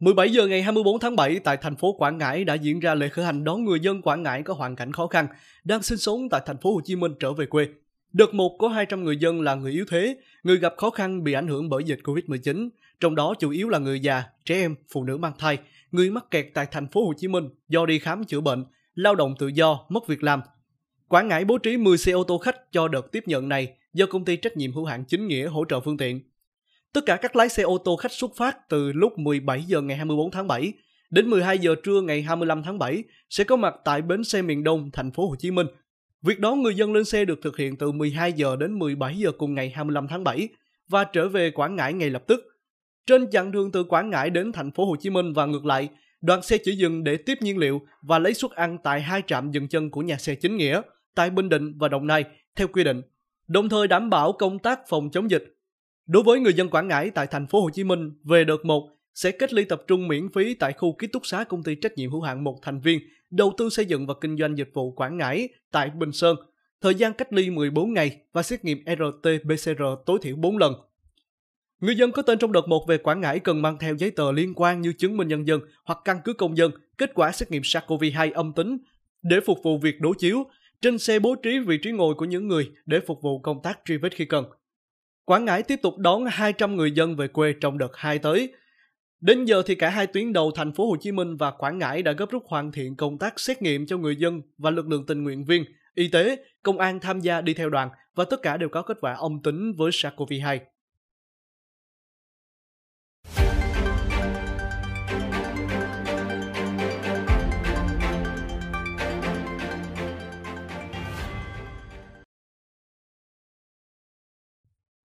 17 0.00 0.30
giờ 0.30 0.46
ngày 0.46 0.62
24 0.62 1.00
tháng 1.00 1.16
7 1.16 1.38
tại 1.38 1.56
thành 1.56 1.76
phố 1.76 1.92
Quảng 1.92 2.18
Ngãi 2.18 2.44
đã 2.44 2.54
diễn 2.54 2.80
ra 2.80 2.94
lễ 2.94 3.08
khởi 3.08 3.24
hành 3.24 3.44
đón 3.44 3.64
người 3.64 3.80
dân 3.80 4.02
Quảng 4.02 4.22
Ngãi 4.22 4.42
có 4.42 4.54
hoàn 4.54 4.76
cảnh 4.76 4.92
khó 4.92 5.06
khăn 5.06 5.26
đang 5.64 5.82
sinh 5.82 5.98
sống 5.98 6.28
tại 6.28 6.40
thành 6.46 6.56
phố 6.56 6.74
Hồ 6.74 6.80
Chí 6.84 6.96
Minh 6.96 7.12
trở 7.20 7.32
về 7.32 7.46
quê. 7.46 7.68
Đợt 8.12 8.34
1 8.34 8.56
có 8.58 8.68
200 8.68 9.04
người 9.04 9.16
dân 9.16 9.40
là 9.40 9.54
người 9.54 9.72
yếu 9.72 9.84
thế, 9.88 10.16
người 10.42 10.56
gặp 10.56 10.74
khó 10.76 10.90
khăn 10.90 11.24
bị 11.24 11.32
ảnh 11.32 11.48
hưởng 11.48 11.68
bởi 11.68 11.84
dịch 11.84 11.98
Covid-19, 12.04 12.68
trong 13.00 13.14
đó 13.14 13.34
chủ 13.38 13.50
yếu 13.50 13.68
là 13.68 13.78
người 13.78 14.00
già, 14.00 14.22
trẻ 14.44 14.54
em, 14.54 14.74
phụ 14.92 15.04
nữ 15.04 15.16
mang 15.16 15.32
thai, 15.38 15.58
người 15.90 16.10
mắc 16.10 16.30
kẹt 16.30 16.46
tại 16.54 16.66
thành 16.70 16.88
phố 16.88 17.06
Hồ 17.06 17.12
Chí 17.16 17.28
Minh 17.28 17.48
do 17.68 17.86
đi 17.86 17.98
khám 17.98 18.24
chữa 18.24 18.40
bệnh, 18.40 18.64
lao 18.94 19.14
động 19.14 19.34
tự 19.38 19.46
do, 19.46 19.86
mất 19.88 20.06
việc 20.06 20.22
làm. 20.22 20.40
Quảng 21.08 21.28
Ngãi 21.28 21.44
bố 21.44 21.58
trí 21.58 21.76
10 21.76 21.98
xe 21.98 22.12
ô 22.12 22.24
tô 22.24 22.38
khách 22.38 22.72
cho 22.72 22.88
đợt 22.88 23.12
tiếp 23.12 23.24
nhận 23.26 23.48
này 23.48 23.72
do 23.92 24.06
công 24.06 24.24
ty 24.24 24.36
trách 24.36 24.56
nhiệm 24.56 24.72
hữu 24.72 24.84
hạn 24.84 25.04
chính 25.04 25.28
nghĩa 25.28 25.46
hỗ 25.46 25.64
trợ 25.64 25.80
phương 25.80 25.96
tiện. 25.96 26.20
Tất 26.92 27.00
cả 27.06 27.16
các 27.16 27.36
lái 27.36 27.48
xe 27.48 27.62
ô 27.62 27.78
tô 27.78 27.96
khách 27.96 28.12
xuất 28.12 28.30
phát 28.36 28.68
từ 28.68 28.92
lúc 28.92 29.18
17 29.18 29.62
giờ 29.62 29.80
ngày 29.80 29.96
24 29.96 30.30
tháng 30.30 30.48
7 30.48 30.72
đến 31.10 31.30
12 31.30 31.58
giờ 31.58 31.74
trưa 31.82 32.00
ngày 32.00 32.22
25 32.22 32.62
tháng 32.62 32.78
7 32.78 33.04
sẽ 33.30 33.44
có 33.44 33.56
mặt 33.56 33.74
tại 33.84 34.02
bến 34.02 34.24
xe 34.24 34.42
miền 34.42 34.64
Đông 34.64 34.90
thành 34.92 35.10
phố 35.10 35.28
Hồ 35.28 35.36
Chí 35.38 35.50
Minh. 35.50 35.66
Việc 36.22 36.40
đón 36.40 36.62
người 36.62 36.74
dân 36.74 36.92
lên 36.92 37.04
xe 37.04 37.24
được 37.24 37.38
thực 37.42 37.56
hiện 37.56 37.76
từ 37.76 37.92
12 37.92 38.32
giờ 38.32 38.56
đến 38.56 38.78
17 38.78 39.18
giờ 39.18 39.32
cùng 39.38 39.54
ngày 39.54 39.70
25 39.70 40.08
tháng 40.08 40.24
7 40.24 40.48
và 40.88 41.04
trở 41.04 41.28
về 41.28 41.50
Quảng 41.50 41.76
Ngãi 41.76 41.92
ngay 41.92 42.10
lập 42.10 42.22
tức. 42.26 42.40
Trên 43.06 43.30
chặng 43.30 43.52
đường 43.52 43.72
từ 43.72 43.84
Quảng 43.84 44.10
Ngãi 44.10 44.30
đến 44.30 44.52
thành 44.52 44.70
phố 44.70 44.86
Hồ 44.86 44.96
Chí 45.00 45.10
Minh 45.10 45.32
và 45.32 45.46
ngược 45.46 45.64
lại, 45.64 45.88
đoàn 46.20 46.42
xe 46.42 46.58
chỉ 46.64 46.72
dừng 46.72 47.04
để 47.04 47.16
tiếp 47.16 47.38
nhiên 47.40 47.58
liệu 47.58 47.80
và 48.02 48.18
lấy 48.18 48.34
suất 48.34 48.50
ăn 48.50 48.78
tại 48.82 49.00
hai 49.00 49.22
trạm 49.26 49.50
dừng 49.50 49.68
chân 49.68 49.90
của 49.90 50.00
nhà 50.00 50.16
xe 50.16 50.34
chính 50.34 50.56
nghĩa 50.56 50.80
tại 51.14 51.30
Bình 51.30 51.48
Định 51.48 51.78
và 51.78 51.88
Đồng 51.88 52.06
Nai 52.06 52.24
theo 52.56 52.68
quy 52.68 52.84
định, 52.84 53.02
đồng 53.48 53.68
thời 53.68 53.88
đảm 53.88 54.10
bảo 54.10 54.32
công 54.32 54.58
tác 54.58 54.80
phòng 54.88 55.10
chống 55.10 55.30
dịch. 55.30 55.59
Đối 56.12 56.22
với 56.22 56.40
người 56.40 56.54
dân 56.54 56.68
Quảng 56.68 56.88
Ngãi 56.88 57.10
tại 57.10 57.26
thành 57.26 57.46
phố 57.46 57.60
Hồ 57.60 57.70
Chí 57.70 57.84
Minh 57.84 58.12
về 58.24 58.44
đợt 58.44 58.64
1 58.64 58.88
sẽ 59.14 59.30
cách 59.30 59.52
ly 59.52 59.64
tập 59.64 59.82
trung 59.86 60.08
miễn 60.08 60.28
phí 60.28 60.54
tại 60.54 60.72
khu 60.72 60.92
ký 60.92 61.06
túc 61.06 61.26
xá 61.26 61.44
công 61.44 61.62
ty 61.62 61.74
trách 61.74 61.96
nhiệm 61.96 62.10
hữu 62.10 62.20
hạn 62.20 62.44
một 62.44 62.58
thành 62.62 62.80
viên 62.80 63.00
đầu 63.30 63.52
tư 63.58 63.68
xây 63.68 63.84
dựng 63.84 64.06
và 64.06 64.14
kinh 64.20 64.36
doanh 64.38 64.58
dịch 64.58 64.70
vụ 64.74 64.92
Quảng 64.92 65.16
Ngãi 65.16 65.48
tại 65.72 65.90
Bình 65.90 66.12
Sơn. 66.12 66.36
Thời 66.80 66.94
gian 66.94 67.12
cách 67.12 67.32
ly 67.32 67.50
14 67.50 67.94
ngày 67.94 68.16
và 68.32 68.42
xét 68.42 68.64
nghiệm 68.64 68.84
RT-PCR 68.84 69.96
tối 70.06 70.18
thiểu 70.22 70.36
4 70.36 70.56
lần. 70.56 70.74
Người 71.80 71.96
dân 71.96 72.12
có 72.12 72.22
tên 72.22 72.38
trong 72.38 72.52
đợt 72.52 72.68
1 72.68 72.84
về 72.88 72.98
Quảng 72.98 73.20
Ngãi 73.20 73.38
cần 73.38 73.62
mang 73.62 73.78
theo 73.78 73.94
giấy 73.94 74.10
tờ 74.10 74.32
liên 74.32 74.52
quan 74.56 74.80
như 74.80 74.92
chứng 74.92 75.16
minh 75.16 75.28
nhân 75.28 75.46
dân 75.46 75.60
hoặc 75.84 75.98
căn 76.04 76.20
cứ 76.24 76.32
công 76.32 76.56
dân, 76.56 76.70
kết 76.98 77.10
quả 77.14 77.32
xét 77.32 77.50
nghiệm 77.50 77.62
SARS-CoV-2 77.62 78.32
âm 78.34 78.52
tính 78.52 78.78
để 79.22 79.40
phục 79.46 79.58
vụ 79.62 79.78
việc 79.78 80.00
đối 80.00 80.14
chiếu. 80.18 80.44
Trên 80.82 80.98
xe 80.98 81.18
bố 81.18 81.34
trí 81.34 81.58
vị 81.58 81.78
trí 81.82 81.90
ngồi 81.90 82.14
của 82.14 82.24
những 82.24 82.48
người 82.48 82.70
để 82.86 83.00
phục 83.06 83.22
vụ 83.22 83.38
công 83.38 83.62
tác 83.62 83.78
truy 83.84 83.96
vết 83.96 84.14
khi 84.14 84.24
cần. 84.24 84.44
Quảng 85.30 85.44
Ngãi 85.44 85.62
tiếp 85.62 85.78
tục 85.82 85.98
đón 85.98 86.24
200 86.28 86.76
người 86.76 86.90
dân 86.90 87.16
về 87.16 87.28
quê 87.28 87.54
trong 87.60 87.78
đợt 87.78 87.96
2 87.96 88.18
tới. 88.18 88.52
Đến 89.20 89.44
giờ 89.44 89.62
thì 89.66 89.74
cả 89.74 89.90
hai 89.90 90.06
tuyến 90.06 90.32
đầu 90.32 90.50
thành 90.54 90.72
phố 90.72 90.86
Hồ 90.90 90.96
Chí 91.00 91.12
Minh 91.12 91.36
và 91.36 91.50
Quảng 91.50 91.78
Ngãi 91.78 92.02
đã 92.02 92.12
gấp 92.12 92.30
rút 92.30 92.42
hoàn 92.46 92.72
thiện 92.72 92.96
công 92.96 93.18
tác 93.18 93.40
xét 93.40 93.62
nghiệm 93.62 93.86
cho 93.86 93.96
người 93.96 94.16
dân 94.16 94.40
và 94.58 94.70
lực 94.70 94.88
lượng 94.88 95.06
tình 95.06 95.22
nguyện 95.22 95.44
viên, 95.44 95.64
y 95.94 96.08
tế, 96.08 96.36
công 96.62 96.78
an 96.78 97.00
tham 97.00 97.20
gia 97.20 97.40
đi 97.40 97.54
theo 97.54 97.70
đoàn 97.70 97.88
và 98.14 98.24
tất 98.24 98.42
cả 98.42 98.56
đều 98.56 98.68
có 98.68 98.82
kết 98.82 98.96
quả 99.00 99.14
âm 99.14 99.42
tính 99.42 99.72
với 99.76 99.90
SARS-CoV-2. 99.90 100.58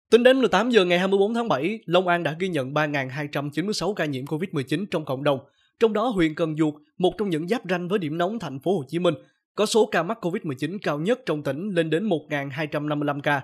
Tính 0.09 0.23
đến 0.23 0.39
18 0.39 0.69
giờ 0.69 0.85
ngày 0.85 0.99
24 0.99 1.33
tháng 1.33 1.47
7, 1.47 1.79
Long 1.85 2.07
An 2.07 2.23
đã 2.23 2.35
ghi 2.39 2.47
nhận 2.47 2.73
3.296 2.73 3.93
ca 3.93 4.05
nhiễm 4.05 4.25
COVID-19 4.25 4.85
trong 4.91 5.05
cộng 5.05 5.23
đồng. 5.23 5.39
Trong 5.79 5.93
đó 5.93 6.07
huyện 6.07 6.35
Cần 6.35 6.55
Duộc, 6.57 6.75
một 6.97 7.13
trong 7.17 7.29
những 7.29 7.47
giáp 7.47 7.61
ranh 7.69 7.87
với 7.87 7.99
điểm 7.99 8.17
nóng 8.17 8.39
thành 8.39 8.59
phố 8.59 8.77
Hồ 8.77 8.83
Chí 8.87 8.99
Minh, 8.99 9.13
có 9.55 9.65
số 9.65 9.85
ca 9.85 10.03
mắc 10.03 10.17
COVID-19 10.21 10.77
cao 10.81 10.99
nhất 10.99 11.19
trong 11.25 11.43
tỉnh 11.43 11.69
lên 11.69 11.89
đến 11.89 12.09
1.255 12.09 13.21
ca. 13.21 13.41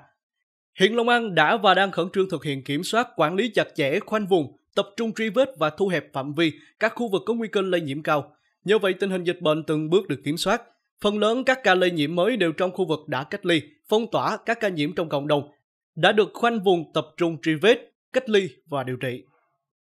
Hiện 0.80 0.96
Long 0.96 1.10
An 1.10 1.36
đã 1.36 1.58
và 1.58 1.74
đang 1.74 1.92
khẩn 1.92 2.10
trương 2.14 2.30
thực 2.30 2.44
hiện 2.44 2.64
kiểm 2.64 2.84
soát, 2.84 3.08
quản 3.16 3.36
lý 3.36 3.52
chặt 3.54 3.68
chẽ, 3.76 4.00
khoanh 4.00 4.28
vùng, 4.28 4.56
tập 4.76 4.90
trung 4.98 5.14
truy 5.14 5.30
vết 5.30 5.50
và 5.58 5.70
thu 5.70 5.88
hẹp 5.88 6.14
phạm 6.14 6.34
vi 6.34 6.52
các 6.80 6.94
khu 6.96 7.08
vực 7.08 7.22
có 7.26 7.34
nguy 7.34 7.48
cơ 7.48 7.62
lây 7.62 7.82
nhiễm 7.82 8.04
cao. 8.04 8.36
Nhờ 8.64 8.80
vậy 8.80 8.94
tình 8.94 9.10
hình 9.10 9.24
dịch 9.24 9.42
bệnh 9.42 9.64
từng 9.64 9.90
bước 9.90 10.08
được 10.08 10.20
kiểm 10.24 10.38
soát. 10.38 10.62
Phần 11.02 11.20
lớn 11.20 11.44
các 11.44 11.60
ca 11.64 11.76
lây 11.76 11.92
nhiễm 11.92 12.16
mới 12.16 12.38
đều 12.38 12.52
trong 12.52 12.72
khu 12.72 12.86
vực 12.86 13.00
đã 13.08 13.24
cách 13.24 13.46
ly, 13.46 13.62
phong 13.90 14.12
tỏa 14.12 14.38
các 14.38 14.60
ca 14.60 14.70
nhiễm 14.70 14.96
trong 14.96 15.10
cộng 15.10 15.28
đồng 15.28 15.52
đã 15.96 16.12
được 16.12 16.30
khoanh 16.34 16.64
vùng 16.64 16.94
tập 16.94 17.08
trung 17.18 17.42
truy 17.42 17.56
vết, 17.56 17.94
cách 18.14 18.30
ly 18.30 18.50
và 18.66 18.84
điều 18.84 18.98
trị. 18.98 19.24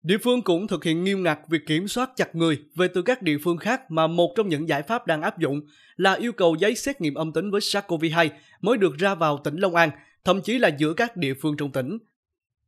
Địa 0.04 0.18
phương 0.18 0.42
cũng 0.42 0.68
thực 0.68 0.84
hiện 0.84 1.04
nghiêm 1.04 1.24
ngặt 1.24 1.40
việc 1.50 1.62
kiểm 1.68 1.88
soát 1.88 2.10
chặt 2.16 2.36
người 2.36 2.60
về 2.76 2.88
từ 2.88 3.02
các 3.02 3.22
địa 3.22 3.38
phương 3.44 3.58
khác 3.58 3.92
mà 3.92 4.08
một 4.08 4.34
trong 4.36 4.50
những 4.50 4.70
giải 4.70 4.82
pháp 4.82 5.08
đang 5.08 5.22
áp 5.22 5.40
dụng 5.40 5.62
là 5.98 6.14
yêu 6.14 6.32
cầu 6.32 6.56
giấy 6.60 6.76
xét 6.76 7.02
nghiệm 7.02 7.14
âm 7.14 7.34
tính 7.34 7.52
với 7.52 7.62
SARS-CoV-2 7.62 8.30
mới 8.62 8.78
được 8.78 8.98
ra 8.98 9.16
vào 9.16 9.38
tỉnh 9.38 9.58
Long 9.58 9.76
An, 9.76 9.90
thậm 10.24 10.42
chí 10.42 10.58
là 10.58 10.68
giữa 10.68 10.94
các 10.94 11.18
địa 11.18 11.34
phương 11.34 11.58
trong 11.58 11.72
tỉnh. 11.72 11.98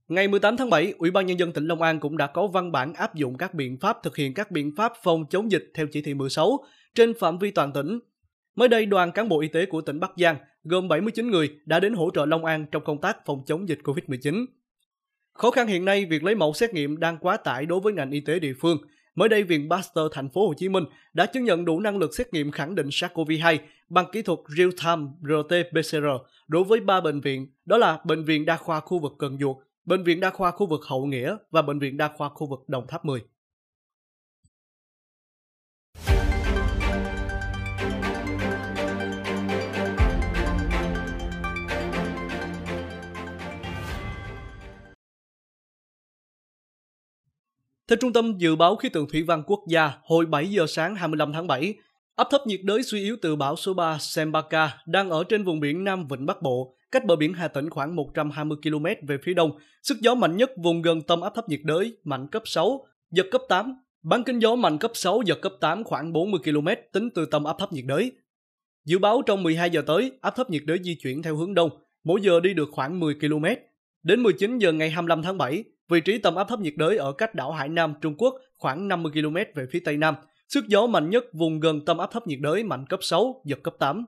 Ngày 0.08 0.28
18 0.28 0.58
tháng 0.58 0.70
7, 0.70 0.94
Ủy 0.98 1.12
ban 1.12 1.26
Nhân 1.26 1.40
dân 1.40 1.52
tỉnh 1.52 1.66
Long 1.68 1.82
An 1.82 2.00
cũng 2.00 2.18
đã 2.18 2.28
có 2.28 2.48
văn 2.48 2.72
bản 2.72 2.94
áp 2.94 3.16
dụng 3.16 3.38
các 3.38 3.54
biện 3.54 3.78
pháp 3.82 3.98
thực 4.04 4.18
hiện 4.18 4.34
các 4.34 4.52
biện 4.52 4.72
pháp 4.78 4.94
phòng 5.04 5.26
chống 5.30 5.52
dịch 5.52 5.72
theo 5.74 5.88
chỉ 5.88 6.02
thị 6.02 6.14
16 6.14 6.60
trên 6.96 7.14
phạm 7.20 7.40
vi 7.40 7.52
toàn 7.52 7.74
tỉnh. 7.74 8.00
Mới 8.56 8.68
đây, 8.68 8.86
đoàn 8.86 9.12
cán 9.12 9.30
bộ 9.30 9.40
y 9.42 9.48
tế 9.48 9.66
của 9.66 9.82
tỉnh 9.82 10.00
Bắc 10.00 10.12
Giang 10.18 10.36
gồm 10.64 10.88
79 10.88 11.32
người 11.32 11.50
đã 11.66 11.80
đến 11.80 11.94
hỗ 11.94 12.10
trợ 12.14 12.26
Long 12.26 12.46
An 12.46 12.66
trong 12.72 12.84
công 12.84 13.02
tác 13.02 13.26
phòng 13.26 13.44
chống 13.46 13.70
dịch 13.70 13.80
COVID-19. 13.84 14.46
Khó 15.34 15.52
khăn 15.52 15.68
hiện 15.68 15.86
nay, 15.86 16.06
việc 16.06 16.24
lấy 16.24 16.36
mẫu 16.36 16.54
xét 16.54 16.74
nghiệm 16.74 17.00
đang 17.00 17.18
quá 17.18 17.38
tải 17.38 17.66
đối 17.66 17.80
với 17.80 17.94
ngành 17.94 18.12
y 18.12 18.20
tế 18.20 18.40
địa 18.40 18.54
phương. 18.60 18.78
Mới 19.16 19.30
đây, 19.30 19.44
Viện 19.44 19.70
Pasteur 19.70 20.08
thành 20.12 20.30
phố 20.30 20.48
Hồ 20.48 20.54
Chí 20.58 20.70
Minh 20.70 20.84
đã 21.14 21.26
chứng 21.26 21.44
nhận 21.44 21.66
đủ 21.66 21.80
năng 21.80 21.98
lực 21.98 22.16
xét 22.16 22.34
nghiệm 22.34 22.52
khẳng 22.52 22.76
định 22.76 22.88
SARS-CoV-2 22.88 23.58
bằng 23.90 24.06
kỹ 24.12 24.22
thuật 24.22 24.40
real-time 24.58 25.08
RT-PCR 25.22 26.20
đối 26.48 26.64
với 26.64 26.80
ba 26.80 27.02
bệnh 27.02 27.22
viện, 27.22 27.48
đó 27.66 27.78
là 27.78 28.00
Bệnh 28.06 28.26
viện 28.26 28.46
Đa 28.46 28.58
khoa 28.58 28.80
khu 28.80 29.00
vực 29.00 29.14
Cần 29.20 29.38
Duộc, 29.38 29.64
Bệnh 29.86 30.04
viện 30.04 30.20
Đa 30.20 30.30
khoa 30.30 30.52
khu 30.52 30.68
vực 30.68 30.82
Hậu 30.88 31.06
Nghĩa 31.06 31.36
và 31.52 31.62
Bệnh 31.62 31.80
viện 31.80 31.98
Đa 31.98 32.10
khoa 32.18 32.30
khu 32.30 32.48
vực 32.48 32.60
Đồng 32.68 32.88
Tháp 32.88 33.06
10. 33.06 33.22
Theo 47.92 47.98
Trung 48.02 48.14
tâm 48.14 48.38
Dự 48.38 48.56
báo 48.56 48.76
Khí 48.76 48.90
tượng 48.90 49.08
Thủy 49.10 49.24
văn 49.24 49.44
Quốc 49.48 49.60
gia, 49.68 49.92
hồi 50.04 50.26
7 50.26 50.52
giờ 50.52 50.66
sáng 50.68 50.96
25 50.96 51.34
tháng 51.34 51.48
7, 51.48 51.74
áp 52.16 52.28
thấp 52.32 52.42
nhiệt 52.48 52.60
đới 52.64 52.84
suy 52.84 53.00
yếu 53.00 53.16
từ 53.22 53.36
bão 53.36 53.56
số 53.56 53.74
3 53.74 53.98
Sembaka 54.00 54.78
đang 54.86 55.10
ở 55.10 55.24
trên 55.30 55.44
vùng 55.44 55.60
biển 55.60 55.84
Nam 55.84 56.08
Vịnh 56.08 56.26
Bắc 56.26 56.42
Bộ, 56.42 56.76
cách 56.92 57.06
bờ 57.06 57.16
biển 57.16 57.34
Hà 57.34 57.48
Tĩnh 57.48 57.70
khoảng 57.70 57.96
120 57.96 58.58
km 58.64 58.86
về 59.08 59.18
phía 59.24 59.34
đông. 59.34 59.52
Sức 59.84 59.98
gió 60.02 60.16
mạnh 60.16 60.38
nhất 60.38 60.52
vùng 60.58 60.82
gần 60.82 61.02
tâm 61.02 61.22
áp 61.22 61.36
thấp 61.36 61.50
nhiệt 61.50 61.60
đới, 61.64 61.98
mạnh 62.04 62.28
cấp 62.28 62.42
6, 62.46 62.86
giật 63.12 63.26
cấp 63.32 63.42
8. 63.50 63.76
Bán 64.04 64.24
kính 64.24 64.40
gió 64.40 64.56
mạnh 64.56 64.78
cấp 64.78 64.92
6, 64.94 65.22
giật 65.26 65.42
cấp 65.42 65.54
8 65.60 65.84
khoảng 65.84 66.14
40 66.14 66.40
km 66.44 66.68
tính 66.94 67.10
từ 67.16 67.26
tâm 67.26 67.44
áp 67.44 67.56
thấp 67.60 67.74
nhiệt 67.74 67.86
đới. 67.88 68.12
Dự 68.86 69.00
báo 69.00 69.22
trong 69.26 69.44
12 69.44 69.70
giờ 69.70 69.82
tới, 69.88 70.12
áp 70.22 70.36
thấp 70.36 70.50
nhiệt 70.50 70.64
đới 70.66 70.78
di 70.84 70.96
chuyển 70.96 71.22
theo 71.22 71.36
hướng 71.36 71.54
đông, 71.54 71.70
mỗi 72.04 72.22
giờ 72.22 72.40
đi 72.40 72.54
được 72.54 72.70
khoảng 72.72 73.00
10 73.00 73.14
km. 73.14 73.46
Đến 74.04 74.24
19 74.24 74.58
giờ 74.58 74.72
ngày 74.72 74.90
25 74.90 75.22
tháng 75.24 75.38
7, 75.38 75.64
vị 75.92 76.02
trí 76.02 76.18
tâm 76.18 76.36
áp 76.36 76.44
thấp 76.44 76.60
nhiệt 76.60 76.74
đới 76.78 76.98
ở 76.98 77.12
cách 77.12 77.36
đảo 77.36 77.52
Hải 77.52 77.70
Nam, 77.70 77.94
Trung 78.02 78.16
Quốc 78.18 78.36
khoảng 78.58 78.88
50 78.88 79.12
km 79.12 79.36
về 79.56 79.66
phía 79.72 79.80
tây 79.86 79.98
nam. 79.98 80.16
Sức 80.48 80.68
gió 80.68 80.88
mạnh 80.88 81.10
nhất 81.10 81.26
vùng 81.34 81.60
gần 81.60 81.86
tâm 81.86 81.98
áp 81.98 82.12
thấp 82.12 82.28
nhiệt 82.28 82.40
đới 82.42 82.64
mạnh 82.64 82.86
cấp 82.90 83.00
6, 83.04 83.42
giật 83.46 83.60
cấp 83.64 83.74
8. 83.80 84.06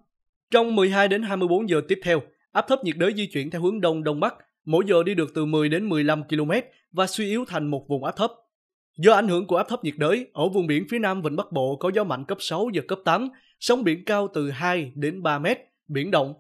Trong 0.52 0.76
12 0.76 1.08
đến 1.08 1.24
24 1.24 1.70
giờ 1.70 1.82
tiếp 1.88 2.00
theo, 2.04 2.22
áp 2.52 2.66
thấp 2.68 2.84
nhiệt 2.84 2.98
đới 2.98 3.14
di 3.14 3.28
chuyển 3.28 3.50
theo 3.50 3.62
hướng 3.62 3.82
đông 3.82 4.04
đông 4.04 4.20
bắc, 4.20 4.36
mỗi 4.66 4.84
giờ 4.88 5.04
đi 5.04 5.16
được 5.16 5.32
từ 5.36 5.46
10 5.46 5.70
đến 5.70 5.90
15 5.90 6.24
km 6.24 6.52
và 6.92 7.08
suy 7.08 7.26
yếu 7.26 7.46
thành 7.48 7.68
một 7.68 7.86
vùng 7.88 8.04
áp 8.04 8.16
thấp. 8.16 8.32
Do 8.98 9.14
ảnh 9.14 9.28
hưởng 9.28 9.48
của 9.48 9.58
áp 9.58 9.68
thấp 9.70 9.84
nhiệt 9.84 9.96
đới, 9.98 10.28
ở 10.34 10.50
vùng 10.50 10.68
biển 10.68 10.86
phía 10.90 11.00
nam 11.00 11.22
Vịnh 11.22 11.36
Bắc 11.36 11.52
Bộ 11.52 11.76
có 11.76 11.92
gió 11.96 12.04
mạnh 12.04 12.26
cấp 12.26 12.38
6 12.42 12.70
giật 12.74 12.86
cấp 12.88 13.00
8, 13.06 13.30
sóng 13.60 13.84
biển 13.84 14.06
cao 14.06 14.28
từ 14.34 14.52
2 14.52 14.92
đến 14.96 15.24
3 15.24 15.40
mét, 15.40 15.60
biển 15.88 16.12
động. 16.12 16.34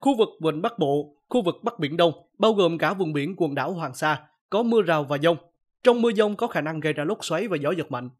Khu 0.00 0.16
vực 0.16 0.28
Vịnh 0.40 0.62
Bắc 0.62 0.78
Bộ, 0.78 1.16
khu 1.28 1.42
vực 1.42 1.54
Bắc 1.62 1.78
Biển 1.78 1.96
Đông, 1.96 2.12
bao 2.38 2.52
gồm 2.52 2.78
cả 2.78 2.94
vùng 2.94 3.12
biển 3.12 3.34
quần 3.36 3.54
đảo 3.54 3.72
Hoàng 3.72 3.94
Sa, 3.94 4.22
có 4.50 4.62
mưa 4.62 4.82
rào 4.82 5.04
và 5.04 5.18
dông. 5.18 5.36
Trong 5.82 6.02
mưa 6.02 6.12
dông 6.12 6.36
có 6.36 6.46
khả 6.46 6.60
năng 6.60 6.80
gây 6.80 6.92
ra 6.92 7.04
lốc 7.04 7.24
xoáy 7.24 7.48
và 7.48 7.56
gió 7.56 7.70
giật 7.70 7.90
mạnh. 7.90 8.10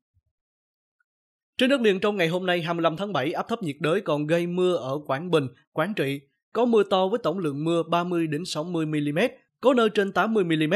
Trên 1.59 1.71
đất 1.71 1.81
liền 1.81 2.01
trong 2.01 2.17
ngày 2.17 2.29
hôm 2.29 2.47
nay 2.47 2.63
25 2.63 2.97
tháng 2.97 3.13
7, 3.13 3.33
áp 3.33 3.49
thấp 3.49 3.63
nhiệt 3.63 3.77
đới 3.81 4.01
còn 4.01 4.27
gây 4.27 4.47
mưa 4.47 4.77
ở 4.77 4.99
Quảng 5.07 5.31
Bình, 5.31 5.49
Quảng 5.73 5.95
Trị. 5.95 6.21
Có 6.53 6.65
mưa 6.65 6.83
to 6.83 7.09
với 7.09 7.19
tổng 7.23 7.39
lượng 7.39 7.65
mưa 7.65 7.83
30 7.83 8.27
đến 8.27 8.45
60 8.45 8.87
mm, 8.87 9.19
có 9.61 9.75
nơi 9.75 9.89
trên 9.95 10.13
80 10.13 10.45
mm. 10.45 10.75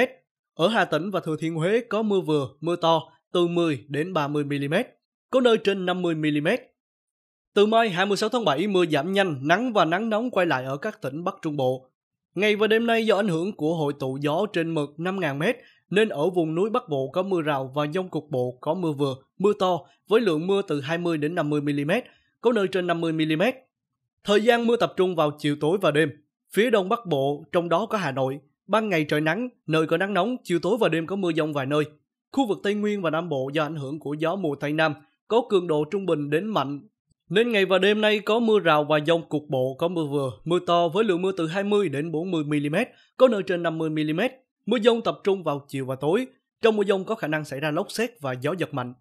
Ở 0.54 0.68
Hà 0.68 0.84
Tĩnh 0.84 1.11
và 1.11 1.20
Thừa 1.20 1.37
Thiên 1.40 1.54
Huế 1.54 1.80
có 1.88 2.02
mưa 2.02 2.20
vừa, 2.20 2.49
mưa 2.61 2.76
to 2.76 3.02
từ 3.32 3.46
10 3.46 3.84
đến 3.88 4.12
30 4.12 4.44
mm, 4.44 4.75
có 5.30 5.40
nơi 5.40 5.58
trên 5.64 5.87
50 5.87 6.14
mm. 6.14 6.49
Từ 7.54 7.66
mai 7.66 7.90
26 7.90 8.28
tháng 8.28 8.44
7, 8.44 8.66
mưa 8.66 8.87
giảm 8.87 9.12
nhanh, 9.12 9.38
nắng 9.42 9.73
và 9.73 9.84
nắng 9.84 10.11
nóng 10.11 10.30
quay 10.30 10.46
lại 10.46 10.64
ở 10.64 10.76
các 10.76 11.02
tỉnh 11.02 11.25
Bắc 11.25 11.34
Trung 11.42 11.56
Bộ. 11.56 11.90
Ngày 12.35 12.57
và 12.57 12.67
đêm 12.67 12.87
nay 12.87 13.07
do 13.07 13.17
ảnh 13.17 13.29
hưởng 13.29 13.53
của 13.53 13.75
hội 13.75 13.93
tụ 14.00 14.19
gió 14.21 14.47
trên 14.53 14.75
mực 14.75 14.95
5.000m 14.99 15.53
nên 15.91 16.09
ở 16.09 16.31
vùng 16.31 16.55
núi 16.55 16.71
Bắc 16.71 16.88
Bộ 16.88 17.11
có 17.12 17.23
mưa 17.23 17.43
rào 17.43 17.73
và 17.75 17.87
dông 17.95 18.09
cục 18.09 18.31
bộ 18.31 18.59
có 18.61 18.75
mưa 18.75 18.93
vừa, 18.93 19.14
mưa 19.38 19.53
to 19.59 19.81
với 20.09 20.21
lượng 20.21 20.47
mưa 20.47 20.62
từ 20.69 20.81
20 20.81 21.19
đến 21.19 21.35
50 21.35 21.61
mm, 21.61 21.91
có 22.41 22.53
nơi 22.53 22.69
trên 22.69 22.87
50 22.87 23.12
mm. 23.12 23.43
Thời 24.25 24.41
gian 24.41 24.67
mưa 24.67 24.76
tập 24.76 24.93
trung 24.97 25.17
vào 25.17 25.31
chiều 25.38 25.57
tối 25.61 25.79
và 25.81 25.91
đêm. 25.91 26.11
Phía 26.53 26.71
đông 26.71 26.88
Bắc 26.88 27.07
Bộ, 27.07 27.45
trong 27.53 27.69
đó 27.69 27.87
có 27.87 27.99
Hà 27.99 28.11
Nội, 28.11 28.38
ban 28.67 28.88
ngày 28.88 29.05
trời 29.09 29.21
nắng, 29.21 29.49
nơi 29.67 29.87
có 29.87 29.97
nắng 29.97 30.14
nóng, 30.14 30.37
chiều 30.45 30.59
tối 30.59 30.76
và 30.81 30.88
đêm 30.88 31.07
có 31.07 31.17
mưa 31.17 31.33
dông 31.33 31.53
vài 31.53 31.67
nơi. 31.67 31.85
Khu 32.33 32.47
vực 32.49 32.59
Tây 32.62 32.75
Nguyên 32.75 33.03
và 33.03 33.11
Nam 33.11 33.29
Bộ 33.29 33.50
do 33.53 33.62
ảnh 33.62 33.76
hưởng 33.76 33.99
của 33.99 34.14
gió 34.14 34.37
mùa 34.37 34.55
Tây 34.55 34.73
Nam 34.73 34.95
có 35.29 35.43
cường 35.49 35.67
độ 35.67 35.85
trung 35.85 36.07
bình 36.07 36.31
đến 36.31 36.47
mạnh 36.47 36.81
nên 37.28 37.52
ngày 37.52 37.64
và 37.64 37.78
đêm 37.78 38.00
nay 38.00 38.21
có 38.21 38.40
mưa 38.40 38.59
rào 38.59 38.85
và 38.85 38.99
dông 39.07 39.28
cục 39.28 39.45
bộ, 39.49 39.76
có 39.78 39.88
mưa 39.88 40.04
vừa, 40.04 40.33
mưa 40.45 40.59
to 40.66 40.88
với 40.88 41.04
lượng 41.04 41.23
mưa 41.23 41.33
từ 41.37 41.47
20 41.47 41.88
đến 41.88 42.12
40 42.12 42.45
mm, 42.45 42.76
có 43.16 43.28
nơi 43.28 43.43
trên 43.47 43.62
50 43.62 43.90
mm. 43.90 44.21
Mưa 44.66 44.78
dông 44.78 45.02
tập 45.02 45.19
trung 45.25 45.43
vào 45.43 45.64
chiều 45.69 45.87
và 45.87 45.97
tối. 45.97 46.26
Trong 46.62 46.76
mưa 46.76 46.85
dông 46.85 47.04
có 47.04 47.14
khả 47.14 47.26
năng 47.26 47.45
xảy 47.45 47.61
ra 47.61 47.71
lốc 47.71 47.93
xét 47.93 48.11
và 48.21 48.33
gió 48.33 48.54
giật 48.59 48.75
mạnh. 48.75 48.95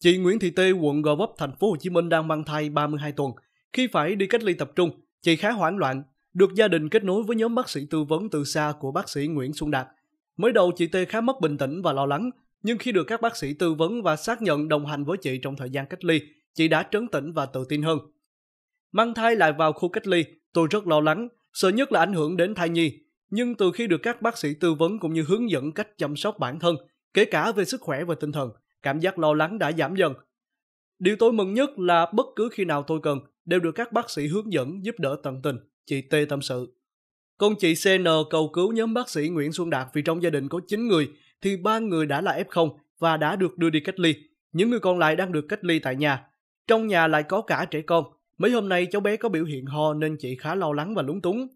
Chị 0.00 0.18
Nguyễn 0.18 0.38
Thị 0.38 0.50
Tê, 0.50 0.70
quận 0.70 1.02
Gò 1.02 1.14
Vấp, 1.14 1.30
thành 1.38 1.56
phố 1.56 1.70
Hồ 1.70 1.76
Chí 1.80 1.90
Minh 1.90 2.08
đang 2.08 2.28
mang 2.28 2.44
thai 2.44 2.70
32 2.70 3.12
tuần. 3.12 3.32
Khi 3.72 3.88
phải 3.92 4.16
đi 4.16 4.26
cách 4.26 4.42
ly 4.42 4.54
tập 4.54 4.70
trung, 4.76 4.90
chị 5.22 5.36
khá 5.36 5.50
hoảng 5.50 5.78
loạn, 5.78 6.02
được 6.34 6.54
gia 6.54 6.68
đình 6.68 6.88
kết 6.88 7.04
nối 7.04 7.22
với 7.22 7.36
nhóm 7.36 7.54
bác 7.54 7.68
sĩ 7.68 7.86
tư 7.90 8.04
vấn 8.04 8.30
từ 8.30 8.44
xa 8.44 8.72
của 8.80 8.92
bác 8.92 9.08
sĩ 9.08 9.26
Nguyễn 9.26 9.52
Xuân 9.52 9.70
Đạt. 9.70 9.88
Mới 10.36 10.52
đầu 10.52 10.72
chị 10.76 10.86
Tê 10.86 11.04
khá 11.04 11.20
mất 11.20 11.40
bình 11.40 11.58
tĩnh 11.58 11.82
và 11.82 11.92
lo 11.92 12.06
lắng, 12.06 12.30
nhưng 12.62 12.78
khi 12.78 12.92
được 12.92 13.04
các 13.04 13.20
bác 13.20 13.36
sĩ 13.36 13.54
tư 13.54 13.74
vấn 13.74 14.02
và 14.02 14.16
xác 14.16 14.42
nhận 14.42 14.68
đồng 14.68 14.86
hành 14.86 15.04
với 15.04 15.16
chị 15.16 15.38
trong 15.42 15.56
thời 15.56 15.70
gian 15.70 15.86
cách 15.86 16.04
ly, 16.04 16.20
chị 16.54 16.68
đã 16.68 16.88
trấn 16.90 17.08
tĩnh 17.08 17.32
và 17.32 17.46
tự 17.46 17.64
tin 17.68 17.82
hơn. 17.82 17.98
Mang 18.92 19.14
thai 19.14 19.36
lại 19.36 19.52
vào 19.52 19.72
khu 19.72 19.88
cách 19.88 20.06
ly, 20.06 20.24
tôi 20.52 20.68
rất 20.70 20.86
lo 20.86 21.00
lắng, 21.00 21.28
sợ 21.52 21.68
nhất 21.68 21.92
là 21.92 22.00
ảnh 22.00 22.12
hưởng 22.12 22.36
đến 22.36 22.54
thai 22.54 22.68
nhi. 22.68 22.98
Nhưng 23.30 23.54
từ 23.54 23.72
khi 23.72 23.86
được 23.86 24.02
các 24.02 24.22
bác 24.22 24.38
sĩ 24.38 24.54
tư 24.54 24.74
vấn 24.74 24.98
cũng 24.98 25.12
như 25.12 25.22
hướng 25.22 25.50
dẫn 25.50 25.72
cách 25.72 25.98
chăm 25.98 26.16
sóc 26.16 26.38
bản 26.38 26.58
thân, 26.58 26.76
kể 27.14 27.24
cả 27.24 27.52
về 27.52 27.64
sức 27.64 27.80
khỏe 27.80 28.04
và 28.04 28.14
tinh 28.14 28.32
thần, 28.32 28.50
cảm 28.82 29.00
giác 29.00 29.18
lo 29.18 29.34
lắng 29.34 29.58
đã 29.58 29.72
giảm 29.72 29.96
dần. 29.96 30.14
Điều 30.98 31.16
tôi 31.18 31.32
mừng 31.32 31.54
nhất 31.54 31.78
là 31.78 32.06
bất 32.12 32.26
cứ 32.36 32.48
khi 32.52 32.64
nào 32.64 32.82
tôi 32.82 33.00
cần, 33.02 33.18
đều 33.44 33.60
được 33.60 33.72
các 33.72 33.92
bác 33.92 34.10
sĩ 34.10 34.26
hướng 34.26 34.52
dẫn 34.52 34.84
giúp 34.84 34.94
đỡ 34.98 35.16
tận 35.22 35.42
tình 35.42 35.56
chị 35.86 36.00
T 36.00 36.14
tâm 36.28 36.42
sự. 36.42 36.76
Còn 37.38 37.54
chị 37.58 37.74
CN 37.84 38.04
cầu 38.30 38.50
cứu 38.52 38.72
nhóm 38.72 38.94
bác 38.94 39.10
sĩ 39.10 39.28
Nguyễn 39.28 39.52
Xuân 39.52 39.70
Đạt 39.70 39.86
vì 39.94 40.02
trong 40.02 40.22
gia 40.22 40.30
đình 40.30 40.48
có 40.48 40.60
9 40.66 40.88
người 40.88 41.08
thì 41.42 41.56
ba 41.56 41.78
người 41.78 42.06
đã 42.06 42.20
là 42.20 42.42
F0 42.48 42.76
và 42.98 43.16
đã 43.16 43.36
được 43.36 43.58
đưa 43.58 43.70
đi 43.70 43.80
cách 43.80 44.00
ly. 44.00 44.14
Những 44.52 44.70
người 44.70 44.80
còn 44.80 44.98
lại 44.98 45.16
đang 45.16 45.32
được 45.32 45.44
cách 45.48 45.64
ly 45.64 45.78
tại 45.78 45.96
nhà. 45.96 46.24
Trong 46.66 46.86
nhà 46.86 47.06
lại 47.06 47.22
có 47.22 47.40
cả 47.40 47.66
trẻ 47.70 47.80
con. 47.80 48.04
Mấy 48.38 48.50
hôm 48.50 48.68
nay 48.68 48.86
cháu 48.86 49.00
bé 49.00 49.16
có 49.16 49.28
biểu 49.28 49.44
hiện 49.44 49.66
ho 49.66 49.94
nên 49.94 50.16
chị 50.20 50.36
khá 50.36 50.54
lo 50.54 50.72
lắng 50.72 50.94
và 50.94 51.02
lúng 51.02 51.20
túng. 51.20 51.48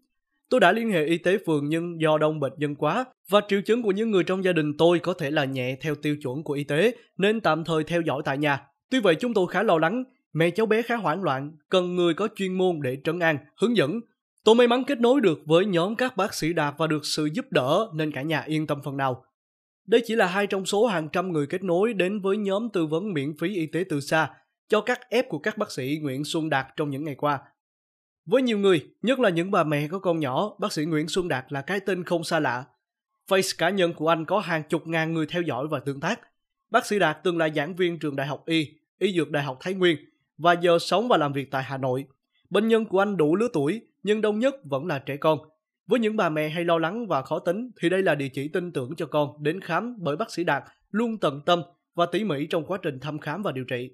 Tôi 0.49 0.59
đã 0.59 0.71
liên 0.71 0.89
hệ 0.91 1.05
y 1.05 1.17
tế 1.17 1.37
phường 1.45 1.69
nhưng 1.69 2.01
do 2.01 2.17
đông 2.17 2.39
bệnh 2.39 2.53
nhân 2.57 2.75
quá 2.75 3.05
và 3.29 3.41
triệu 3.47 3.61
chứng 3.61 3.83
của 3.83 3.91
những 3.91 4.11
người 4.11 4.23
trong 4.23 4.43
gia 4.43 4.53
đình 4.53 4.77
tôi 4.77 4.99
có 4.99 5.13
thể 5.13 5.31
là 5.31 5.45
nhẹ 5.45 5.77
theo 5.81 5.95
tiêu 5.95 6.15
chuẩn 6.21 6.43
của 6.43 6.53
y 6.53 6.63
tế 6.63 6.95
nên 7.17 7.39
tạm 7.39 7.63
thời 7.63 7.83
theo 7.83 8.01
dõi 8.01 8.21
tại 8.25 8.37
nhà. 8.37 8.61
Tuy 8.89 8.99
vậy 8.99 9.15
chúng 9.15 9.33
tôi 9.33 9.47
khá 9.47 9.63
lo 9.63 9.77
lắng, 9.77 10.03
mẹ 10.33 10.49
cháu 10.49 10.65
bé 10.65 10.81
khá 10.81 10.95
hoảng 10.95 11.23
loạn, 11.23 11.51
cần 11.69 11.95
người 11.95 12.13
có 12.13 12.27
chuyên 12.35 12.53
môn 12.57 12.79
để 12.81 12.97
trấn 13.03 13.19
an, 13.19 13.37
hướng 13.61 13.77
dẫn 13.77 13.99
Tôi 14.47 14.55
may 14.55 14.67
mắn 14.67 14.83
kết 14.83 14.99
nối 14.99 15.21
được 15.21 15.39
với 15.45 15.65
nhóm 15.65 15.95
các 15.95 16.17
bác 16.17 16.33
sĩ 16.33 16.53
đạt 16.53 16.73
và 16.77 16.87
được 16.87 17.05
sự 17.05 17.29
giúp 17.33 17.51
đỡ 17.51 17.87
nên 17.93 18.11
cả 18.11 18.21
nhà 18.21 18.41
yên 18.41 18.67
tâm 18.67 18.81
phần 18.83 18.97
nào. 18.97 19.23
Đây 19.85 20.01
chỉ 20.05 20.15
là 20.15 20.27
hai 20.27 20.47
trong 20.47 20.65
số 20.65 20.85
hàng 20.85 21.09
trăm 21.09 21.31
người 21.31 21.47
kết 21.47 21.63
nối 21.63 21.93
đến 21.93 22.19
với 22.19 22.37
nhóm 22.37 22.69
tư 22.73 22.85
vấn 22.85 23.13
miễn 23.13 23.37
phí 23.37 23.55
y 23.55 23.65
tế 23.65 23.83
từ 23.89 23.99
xa 23.99 24.29
cho 24.67 24.81
các 24.81 25.09
ép 25.09 25.29
của 25.29 25.39
các 25.39 25.57
bác 25.57 25.71
sĩ 25.71 25.99
Nguyễn 26.01 26.23
Xuân 26.23 26.49
Đạt 26.49 26.67
trong 26.75 26.89
những 26.89 27.03
ngày 27.03 27.15
qua. 27.15 27.39
Với 28.25 28.41
nhiều 28.41 28.57
người, 28.57 28.87
nhất 29.01 29.19
là 29.19 29.29
những 29.29 29.51
bà 29.51 29.63
mẹ 29.63 29.87
có 29.87 29.99
con 29.99 30.19
nhỏ, 30.19 30.55
bác 30.59 30.73
sĩ 30.73 30.85
Nguyễn 30.85 31.07
Xuân 31.07 31.27
Đạt 31.27 31.45
là 31.49 31.61
cái 31.61 31.79
tên 31.79 32.03
không 32.03 32.23
xa 32.23 32.39
lạ. 32.39 32.65
Face 33.29 33.55
cá 33.57 33.69
nhân 33.69 33.93
của 33.93 34.07
anh 34.07 34.25
có 34.25 34.39
hàng 34.39 34.63
chục 34.69 34.87
ngàn 34.87 35.13
người 35.13 35.25
theo 35.25 35.41
dõi 35.41 35.67
và 35.67 35.79
tương 35.79 35.99
tác. 35.99 36.19
Bác 36.69 36.85
sĩ 36.85 36.99
Đạt 36.99 37.17
từng 37.23 37.37
là 37.37 37.49
giảng 37.49 37.75
viên 37.75 37.99
trường 37.99 38.15
Đại 38.15 38.27
học 38.27 38.43
Y, 38.45 38.71
Y 38.99 39.13
Dược 39.13 39.31
Đại 39.31 39.43
học 39.43 39.57
Thái 39.61 39.73
Nguyên 39.73 39.97
và 40.37 40.53
giờ 40.53 40.79
sống 40.79 41.07
và 41.07 41.17
làm 41.17 41.33
việc 41.33 41.51
tại 41.51 41.63
Hà 41.63 41.77
Nội. 41.77 42.05
Bệnh 42.49 42.67
nhân 42.67 42.85
của 42.85 42.99
anh 42.99 43.17
đủ 43.17 43.35
lứa 43.35 43.47
tuổi, 43.53 43.81
nhưng 44.07 44.21
đông 44.21 44.39
nhất 44.39 44.55
vẫn 44.63 44.85
là 44.85 44.99
trẻ 44.99 45.17
con. 45.17 45.39
Với 45.87 45.99
những 45.99 46.15
bà 46.15 46.29
mẹ 46.29 46.49
hay 46.49 46.65
lo 46.65 46.77
lắng 46.77 47.07
và 47.07 47.21
khó 47.21 47.39
tính 47.39 47.71
thì 47.81 47.89
đây 47.89 48.01
là 48.01 48.15
địa 48.15 48.29
chỉ 48.33 48.47
tin 48.47 48.71
tưởng 48.71 48.95
cho 48.97 49.05
con 49.05 49.43
đến 49.43 49.61
khám 49.61 49.95
bởi 49.99 50.15
bác 50.15 50.31
sĩ 50.31 50.43
Đạt 50.43 50.63
luôn 50.91 51.17
tận 51.17 51.41
tâm 51.45 51.61
và 51.95 52.05
tỉ 52.05 52.23
mỉ 52.23 52.45
trong 52.45 52.65
quá 52.65 52.79
trình 52.81 52.99
thăm 52.99 53.19
khám 53.19 53.41
và 53.41 53.51
điều 53.51 53.63
trị. 53.63 53.89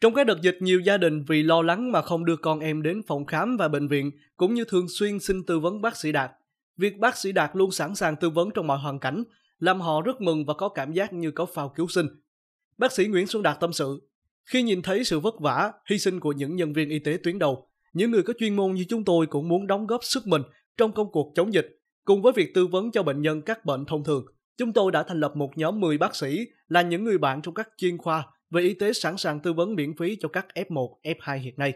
Trong 0.00 0.14
các 0.14 0.26
đợt 0.26 0.40
dịch, 0.42 0.58
nhiều 0.60 0.80
gia 0.80 0.96
đình 0.96 1.24
vì 1.28 1.42
lo 1.42 1.62
lắng 1.62 1.92
mà 1.92 2.02
không 2.02 2.24
đưa 2.24 2.36
con 2.36 2.60
em 2.60 2.82
đến 2.82 3.02
phòng 3.06 3.26
khám 3.26 3.56
và 3.56 3.68
bệnh 3.68 3.88
viện, 3.88 4.10
cũng 4.36 4.54
như 4.54 4.64
thường 4.64 4.86
xuyên 4.88 5.20
xin 5.20 5.46
tư 5.46 5.58
vấn 5.58 5.82
bác 5.82 5.96
sĩ 5.96 6.12
Đạt. 6.12 6.30
Việc 6.76 6.98
bác 6.98 7.16
sĩ 7.16 7.32
Đạt 7.32 7.50
luôn 7.54 7.70
sẵn 7.70 7.94
sàng 7.94 8.16
tư 8.16 8.30
vấn 8.30 8.50
trong 8.54 8.66
mọi 8.66 8.78
hoàn 8.78 8.98
cảnh, 8.98 9.24
làm 9.58 9.80
họ 9.80 10.02
rất 10.02 10.20
mừng 10.20 10.44
và 10.44 10.54
có 10.54 10.68
cảm 10.68 10.92
giác 10.92 11.12
như 11.12 11.30
có 11.30 11.46
phao 11.46 11.68
cứu 11.68 11.88
sinh. 11.88 12.06
Bác 12.78 12.92
sĩ 12.92 13.06
Nguyễn 13.06 13.26
Xuân 13.26 13.42
Đạt 13.42 13.60
tâm 13.60 13.72
sự, 13.72 14.08
khi 14.44 14.62
nhìn 14.62 14.82
thấy 14.82 15.04
sự 15.04 15.20
vất 15.20 15.34
vả, 15.40 15.72
hy 15.90 15.98
sinh 15.98 16.20
của 16.20 16.32
những 16.32 16.56
nhân 16.56 16.72
viên 16.72 16.88
y 16.88 16.98
tế 16.98 17.18
tuyến 17.22 17.38
đầu, 17.38 17.69
những 17.92 18.10
người 18.10 18.22
có 18.22 18.32
chuyên 18.38 18.56
môn 18.56 18.74
như 18.74 18.84
chúng 18.88 19.04
tôi 19.04 19.26
cũng 19.26 19.48
muốn 19.48 19.66
đóng 19.66 19.86
góp 19.86 20.04
sức 20.04 20.26
mình 20.26 20.42
trong 20.76 20.92
công 20.92 21.12
cuộc 21.12 21.32
chống 21.34 21.54
dịch. 21.54 21.80
Cùng 22.04 22.22
với 22.22 22.32
việc 22.32 22.54
tư 22.54 22.66
vấn 22.66 22.90
cho 22.90 23.02
bệnh 23.02 23.22
nhân 23.22 23.42
các 23.42 23.64
bệnh 23.64 23.84
thông 23.84 24.04
thường, 24.04 24.24
chúng 24.56 24.72
tôi 24.72 24.92
đã 24.92 25.02
thành 25.02 25.20
lập 25.20 25.36
một 25.36 25.58
nhóm 25.58 25.80
10 25.80 25.98
bác 25.98 26.16
sĩ 26.16 26.46
là 26.68 26.82
những 26.82 27.04
người 27.04 27.18
bạn 27.18 27.42
trong 27.42 27.54
các 27.54 27.68
chuyên 27.76 27.98
khoa 27.98 28.26
về 28.50 28.62
y 28.62 28.74
tế 28.74 28.92
sẵn 28.92 29.16
sàng 29.16 29.40
tư 29.40 29.52
vấn 29.52 29.74
miễn 29.74 29.96
phí 29.96 30.16
cho 30.20 30.28
các 30.28 30.46
F1, 30.54 30.94
F2 31.02 31.38
hiện 31.38 31.54
nay. 31.56 31.74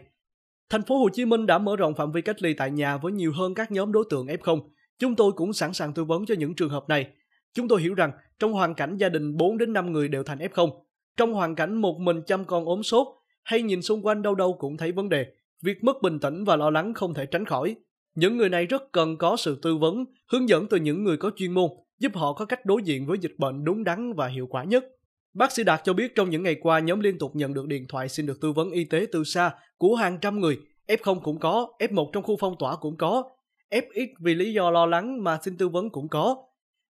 Thành 0.69 0.81
phố 0.81 0.97
Hồ 0.97 1.09
Chí 1.13 1.25
Minh 1.25 1.45
đã 1.45 1.57
mở 1.57 1.75
rộng 1.75 1.95
phạm 1.95 2.11
vi 2.11 2.21
cách 2.21 2.41
ly 2.41 2.53
tại 2.53 2.71
nhà 2.71 2.97
với 2.97 3.11
nhiều 3.11 3.33
hơn 3.35 3.53
các 3.53 3.71
nhóm 3.71 3.91
đối 3.91 4.03
tượng 4.09 4.27
F0. 4.27 4.69
Chúng 4.99 5.15
tôi 5.15 5.31
cũng 5.31 5.53
sẵn 5.53 5.73
sàng 5.73 5.93
tư 5.93 6.03
vấn 6.03 6.25
cho 6.25 6.35
những 6.35 6.55
trường 6.55 6.69
hợp 6.69 6.89
này. 6.89 7.07
Chúng 7.53 7.67
tôi 7.67 7.81
hiểu 7.81 7.93
rằng 7.93 8.11
trong 8.39 8.53
hoàn 8.53 8.75
cảnh 8.75 8.97
gia 8.97 9.09
đình 9.09 9.37
4 9.37 9.57
đến 9.57 9.73
5 9.73 9.91
người 9.91 10.07
đều 10.07 10.23
thành 10.23 10.39
F0, 10.39 10.69
trong 11.17 11.33
hoàn 11.33 11.55
cảnh 11.55 11.75
một 11.75 11.99
mình 11.99 12.21
chăm 12.27 12.45
con 12.45 12.65
ốm 12.65 12.83
sốt 12.83 13.07
hay 13.43 13.61
nhìn 13.61 13.81
xung 13.81 14.05
quanh 14.05 14.21
đâu 14.21 14.35
đâu 14.35 14.55
cũng 14.59 14.77
thấy 14.77 14.91
vấn 14.91 15.09
đề, 15.09 15.25
việc 15.63 15.83
mất 15.83 16.01
bình 16.01 16.19
tĩnh 16.19 16.43
và 16.43 16.55
lo 16.55 16.69
lắng 16.69 16.93
không 16.93 17.13
thể 17.13 17.25
tránh 17.25 17.45
khỏi. 17.45 17.75
Những 18.15 18.37
người 18.37 18.49
này 18.49 18.65
rất 18.65 18.91
cần 18.91 19.17
có 19.17 19.35
sự 19.37 19.59
tư 19.61 19.77
vấn, 19.77 20.05
hướng 20.31 20.49
dẫn 20.49 20.67
từ 20.67 20.77
những 20.77 21.03
người 21.03 21.17
có 21.17 21.31
chuyên 21.35 21.51
môn, 21.51 21.69
giúp 21.99 22.11
họ 22.15 22.33
có 22.33 22.45
cách 22.45 22.65
đối 22.65 22.81
diện 22.83 23.05
với 23.05 23.17
dịch 23.17 23.35
bệnh 23.37 23.63
đúng 23.63 23.83
đắn 23.83 24.13
và 24.13 24.27
hiệu 24.27 24.47
quả 24.47 24.63
nhất. 24.63 24.85
Bác 25.33 25.51
sĩ 25.51 25.63
Đạt 25.63 25.81
cho 25.83 25.93
biết 25.93 26.15
trong 26.15 26.29
những 26.29 26.43
ngày 26.43 26.55
qua 26.61 26.79
nhóm 26.79 26.99
liên 26.99 27.17
tục 27.17 27.35
nhận 27.35 27.53
được 27.53 27.67
điện 27.67 27.85
thoại 27.89 28.09
xin 28.09 28.25
được 28.25 28.41
tư 28.41 28.51
vấn 28.51 28.71
y 28.71 28.83
tế 28.83 29.05
từ 29.11 29.23
xa 29.23 29.51
của 29.77 29.95
hàng 29.95 30.17
trăm 30.21 30.39
người. 30.39 30.59
F0 30.87 31.19
cũng 31.19 31.39
có, 31.39 31.67
F1 31.79 32.09
trong 32.13 32.23
khu 32.23 32.37
phong 32.39 32.55
tỏa 32.59 32.75
cũng 32.75 32.97
có, 32.97 33.23
FX 33.71 34.07
vì 34.19 34.35
lý 34.35 34.53
do 34.53 34.71
lo 34.71 34.85
lắng 34.85 35.23
mà 35.23 35.39
xin 35.41 35.57
tư 35.57 35.69
vấn 35.69 35.89
cũng 35.89 36.07
có. 36.07 36.35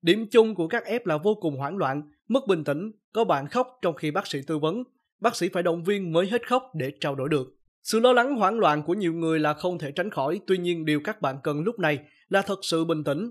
Điểm 0.02 0.26
chung 0.30 0.54
của 0.54 0.68
các 0.68 0.84
F 0.86 1.00
là 1.04 1.18
vô 1.18 1.34
cùng 1.34 1.56
hoảng 1.56 1.76
loạn, 1.76 2.02
mất 2.28 2.46
bình 2.46 2.64
tĩnh, 2.64 2.92
có 3.12 3.24
bạn 3.24 3.46
khóc 3.48 3.78
trong 3.82 3.94
khi 3.94 4.10
bác 4.10 4.26
sĩ 4.26 4.38
tư 4.46 4.58
vấn. 4.58 4.82
Bác 5.20 5.36
sĩ 5.36 5.48
phải 5.48 5.62
động 5.62 5.84
viên 5.84 6.12
mới 6.12 6.26
hết 6.26 6.48
khóc 6.48 6.70
để 6.74 6.92
trao 7.00 7.14
đổi 7.14 7.28
được. 7.28 7.46
Sự 7.84 8.00
lo 8.00 8.12
lắng 8.12 8.36
hoảng 8.36 8.58
loạn 8.58 8.82
của 8.82 8.94
nhiều 8.94 9.12
người 9.12 9.40
là 9.40 9.54
không 9.54 9.78
thể 9.78 9.92
tránh 9.92 10.10
khỏi, 10.10 10.40
tuy 10.46 10.58
nhiên 10.58 10.84
điều 10.84 11.00
các 11.00 11.20
bạn 11.20 11.36
cần 11.42 11.60
lúc 11.60 11.78
này 11.78 11.98
là 12.28 12.42
thật 12.42 12.58
sự 12.62 12.84
bình 12.84 13.04
tĩnh. 13.04 13.30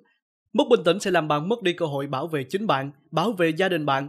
Mất 0.53 0.63
bình 0.69 0.79
tĩnh 0.85 0.99
sẽ 0.99 1.11
làm 1.11 1.27
bạn 1.27 1.49
mất 1.49 1.61
đi 1.61 1.73
cơ 1.73 1.85
hội 1.85 2.07
bảo 2.07 2.27
vệ 2.27 2.43
chính 2.43 2.67
bạn, 2.67 2.91
bảo 3.11 3.31
vệ 3.31 3.49
gia 3.49 3.69
đình 3.69 3.85
bạn. 3.85 4.07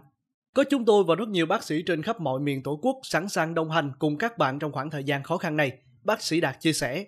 Có 0.55 0.65
chúng 0.71 0.85
tôi 0.85 1.05
và 1.05 1.15
rất 1.15 1.29
nhiều 1.29 1.47
bác 1.47 1.63
sĩ 1.65 1.83
trên 1.83 2.03
khắp 2.03 2.21
mọi 2.21 2.41
miền 2.41 2.63
Tổ 2.63 2.79
quốc 2.83 2.97
sẵn 3.03 3.29
sàng 3.29 3.55
đồng 3.55 3.71
hành 3.71 3.93
cùng 3.99 4.19
các 4.19 4.39
bạn 4.39 4.59
trong 4.59 4.73
khoảng 4.73 4.91
thời 4.91 5.05
gian 5.05 5.23
khó 5.23 5.37
khăn 5.37 5.57
này, 5.57 5.73
bác 6.05 6.23
sĩ 6.23 6.41
Đạt 6.41 6.61
chia 6.61 6.73
sẻ. 6.73 7.07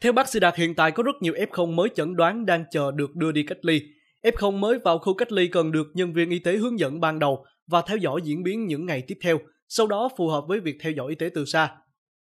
Theo 0.00 0.12
bác 0.12 0.28
sĩ 0.28 0.40
Đạt 0.40 0.56
hiện 0.56 0.74
tại 0.74 0.90
có 0.90 1.02
rất 1.02 1.16
nhiều 1.20 1.34
F0 1.34 1.74
mới 1.74 1.88
chẩn 1.94 2.16
đoán 2.16 2.46
đang 2.46 2.64
chờ 2.70 2.90
được 2.90 3.16
đưa 3.16 3.32
đi 3.32 3.42
cách 3.42 3.64
ly. 3.64 3.82
F0 4.22 4.58
mới 4.58 4.78
vào 4.78 4.98
khu 4.98 5.14
cách 5.14 5.32
ly 5.32 5.48
cần 5.48 5.72
được 5.72 5.86
nhân 5.94 6.12
viên 6.12 6.30
y 6.30 6.38
tế 6.38 6.56
hướng 6.56 6.78
dẫn 6.78 7.00
ban 7.00 7.18
đầu 7.18 7.44
và 7.66 7.82
theo 7.82 7.96
dõi 7.96 8.20
diễn 8.24 8.42
biến 8.42 8.66
những 8.66 8.86
ngày 8.86 9.02
tiếp 9.06 9.18
theo, 9.22 9.38
sau 9.68 9.86
đó 9.86 10.08
phù 10.16 10.28
hợp 10.28 10.44
với 10.48 10.60
việc 10.60 10.76
theo 10.80 10.92
dõi 10.92 11.08
y 11.08 11.14
tế 11.14 11.30
từ 11.34 11.44
xa. 11.44 11.76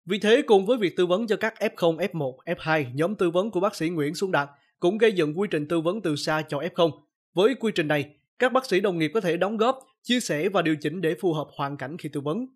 Vì 0.07 0.19
thế, 0.19 0.43
cùng 0.43 0.67
với 0.67 0.79
việc 0.79 0.97
tư 0.97 1.07
vấn 1.07 1.27
cho 1.27 1.37
các 1.37 1.55
F0, 1.59 1.97
F1, 1.97 2.37
F2, 2.45 2.85
nhóm 2.95 3.15
tư 3.15 3.31
vấn 3.31 3.51
của 3.51 3.61
bác 3.61 3.77
sĩ 3.77 3.89
Nguyễn 3.89 4.15
Xuân 4.15 4.33
Đạt 4.33 4.49
cũng 4.81 4.99
gây 4.99 5.13
dựng 5.13 5.39
quy 5.39 5.49
trình 5.51 5.69
tư 5.69 5.81
vấn 5.81 6.03
từ 6.03 6.17
xa 6.17 6.43
cho 6.49 6.59
F0. 6.59 6.91
Với 7.35 7.55
quy 7.55 7.73
trình 7.75 7.89
này, 7.89 8.11
các 8.39 8.53
bác 8.53 8.67
sĩ 8.67 8.81
đồng 8.81 8.99
nghiệp 8.99 9.11
có 9.15 9.21
thể 9.21 9.37
đóng 9.37 9.57
góp, 9.57 9.79
chia 10.03 10.21
sẻ 10.21 10.49
và 10.49 10.63
điều 10.63 10.77
chỉnh 10.81 11.01
để 11.01 11.15
phù 11.21 11.33
hợp 11.33 11.47
hoàn 11.57 11.77
cảnh 11.77 11.97
khi 11.99 12.09
tư 12.09 12.21
vấn. 12.21 12.47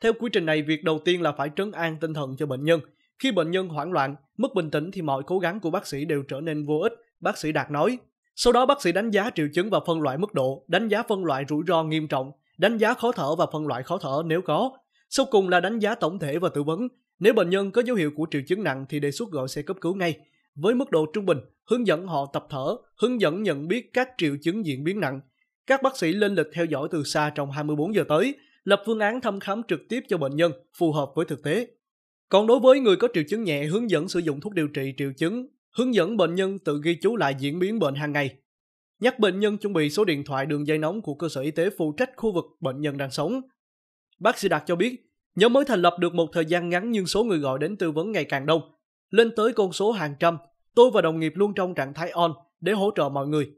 Theo 0.00 0.12
quy 0.12 0.30
trình 0.32 0.46
này, 0.46 0.62
việc 0.62 0.84
đầu 0.84 0.98
tiên 1.04 1.22
là 1.22 1.32
phải 1.32 1.50
trấn 1.56 1.72
an 1.72 1.96
tinh 2.00 2.14
thần 2.14 2.36
cho 2.38 2.46
bệnh 2.46 2.64
nhân. 2.64 2.80
Khi 3.18 3.32
bệnh 3.32 3.50
nhân 3.50 3.68
hoảng 3.68 3.92
loạn, 3.92 4.16
mất 4.36 4.54
bình 4.54 4.70
tĩnh 4.70 4.90
thì 4.90 5.02
mọi 5.02 5.22
cố 5.26 5.38
gắng 5.38 5.60
của 5.60 5.70
bác 5.70 5.86
sĩ 5.86 6.04
đều 6.04 6.22
trở 6.22 6.40
nên 6.40 6.66
vô 6.66 6.78
ích, 6.78 6.92
bác 7.20 7.38
sĩ 7.38 7.52
Đạt 7.52 7.70
nói. 7.70 7.98
Sau 8.36 8.52
đó 8.52 8.66
bác 8.66 8.82
sĩ 8.82 8.92
đánh 8.92 9.10
giá 9.10 9.30
triệu 9.34 9.48
chứng 9.54 9.70
và 9.70 9.80
phân 9.86 10.00
loại 10.00 10.18
mức 10.18 10.34
độ, 10.34 10.64
đánh 10.68 10.88
giá 10.88 11.02
phân 11.02 11.24
loại 11.24 11.44
rủi 11.48 11.62
ro 11.66 11.82
nghiêm 11.82 12.08
trọng, 12.08 12.32
đánh 12.58 12.78
giá 12.78 12.94
khó 12.94 13.12
thở 13.12 13.34
và 13.34 13.46
phân 13.52 13.66
loại 13.66 13.82
khó 13.82 13.98
thở 13.98 14.22
nếu 14.26 14.42
có, 14.42 14.70
sau 15.14 15.26
cùng 15.30 15.48
là 15.48 15.60
đánh 15.60 15.78
giá 15.78 15.94
tổng 15.94 16.18
thể 16.18 16.38
và 16.38 16.48
tư 16.48 16.62
vấn. 16.62 16.88
Nếu 17.18 17.34
bệnh 17.34 17.50
nhân 17.50 17.70
có 17.70 17.82
dấu 17.82 17.96
hiệu 17.96 18.10
của 18.16 18.26
triệu 18.30 18.42
chứng 18.46 18.64
nặng 18.64 18.86
thì 18.88 19.00
đề 19.00 19.10
xuất 19.10 19.30
gọi 19.30 19.48
xe 19.48 19.62
cấp 19.62 19.76
cứu 19.80 19.94
ngay. 19.94 20.18
Với 20.54 20.74
mức 20.74 20.90
độ 20.90 21.06
trung 21.06 21.26
bình, 21.26 21.38
hướng 21.70 21.86
dẫn 21.86 22.06
họ 22.06 22.30
tập 22.32 22.46
thở, 22.50 22.76
hướng 23.00 23.20
dẫn 23.20 23.42
nhận 23.42 23.68
biết 23.68 23.90
các 23.92 24.08
triệu 24.18 24.36
chứng 24.42 24.66
diễn 24.66 24.84
biến 24.84 25.00
nặng. 25.00 25.20
Các 25.66 25.82
bác 25.82 25.96
sĩ 25.96 26.12
lên 26.12 26.34
lịch 26.34 26.46
theo 26.52 26.64
dõi 26.64 26.88
từ 26.90 27.04
xa 27.04 27.32
trong 27.34 27.50
24 27.50 27.94
giờ 27.94 28.04
tới, 28.08 28.34
lập 28.64 28.82
phương 28.86 29.00
án 29.00 29.20
thăm 29.20 29.40
khám 29.40 29.62
trực 29.68 29.80
tiếp 29.88 30.00
cho 30.08 30.18
bệnh 30.18 30.36
nhân 30.36 30.52
phù 30.78 30.92
hợp 30.92 31.12
với 31.14 31.26
thực 31.26 31.42
tế. 31.42 31.66
Còn 32.28 32.46
đối 32.46 32.60
với 32.60 32.80
người 32.80 32.96
có 32.96 33.08
triệu 33.14 33.24
chứng 33.28 33.44
nhẹ, 33.44 33.64
hướng 33.64 33.90
dẫn 33.90 34.08
sử 34.08 34.18
dụng 34.18 34.40
thuốc 34.40 34.54
điều 34.54 34.68
trị 34.68 34.94
triệu 34.96 35.12
chứng, 35.16 35.46
hướng 35.76 35.94
dẫn 35.94 36.16
bệnh 36.16 36.34
nhân 36.34 36.58
tự 36.58 36.80
ghi 36.84 36.94
chú 36.94 37.16
lại 37.16 37.36
diễn 37.38 37.58
biến 37.58 37.78
bệnh 37.78 37.94
hàng 37.94 38.12
ngày. 38.12 38.36
Nhắc 39.00 39.18
bệnh 39.18 39.40
nhân 39.40 39.58
chuẩn 39.58 39.72
bị 39.72 39.90
số 39.90 40.04
điện 40.04 40.24
thoại 40.24 40.46
đường 40.46 40.66
dây 40.66 40.78
nóng 40.78 41.02
của 41.02 41.14
cơ 41.14 41.28
sở 41.28 41.40
y 41.40 41.50
tế 41.50 41.70
phụ 41.78 41.92
trách 41.92 42.10
khu 42.16 42.32
vực 42.32 42.44
bệnh 42.60 42.80
nhân 42.80 42.96
đang 42.96 43.10
sống 43.10 43.40
Bác 44.22 44.38
sĩ 44.38 44.48
Đạt 44.48 44.62
cho 44.66 44.76
biết, 44.76 45.10
nhóm 45.34 45.52
mới 45.52 45.64
thành 45.64 45.82
lập 45.82 45.96
được 45.98 46.14
một 46.14 46.28
thời 46.32 46.44
gian 46.44 46.68
ngắn 46.68 46.90
nhưng 46.90 47.06
số 47.06 47.24
người 47.24 47.38
gọi 47.38 47.58
đến 47.58 47.76
tư 47.76 47.90
vấn 47.90 48.12
ngày 48.12 48.24
càng 48.24 48.46
đông, 48.46 48.62
lên 49.10 49.30
tới 49.36 49.52
con 49.52 49.72
số 49.72 49.92
hàng 49.92 50.14
trăm. 50.20 50.38
Tôi 50.74 50.90
và 50.90 51.02
đồng 51.02 51.20
nghiệp 51.20 51.32
luôn 51.36 51.54
trong 51.54 51.74
trạng 51.74 51.94
thái 51.94 52.10
on 52.10 52.32
để 52.60 52.72
hỗ 52.72 52.90
trợ 52.96 53.08
mọi 53.08 53.26
người. 53.26 53.50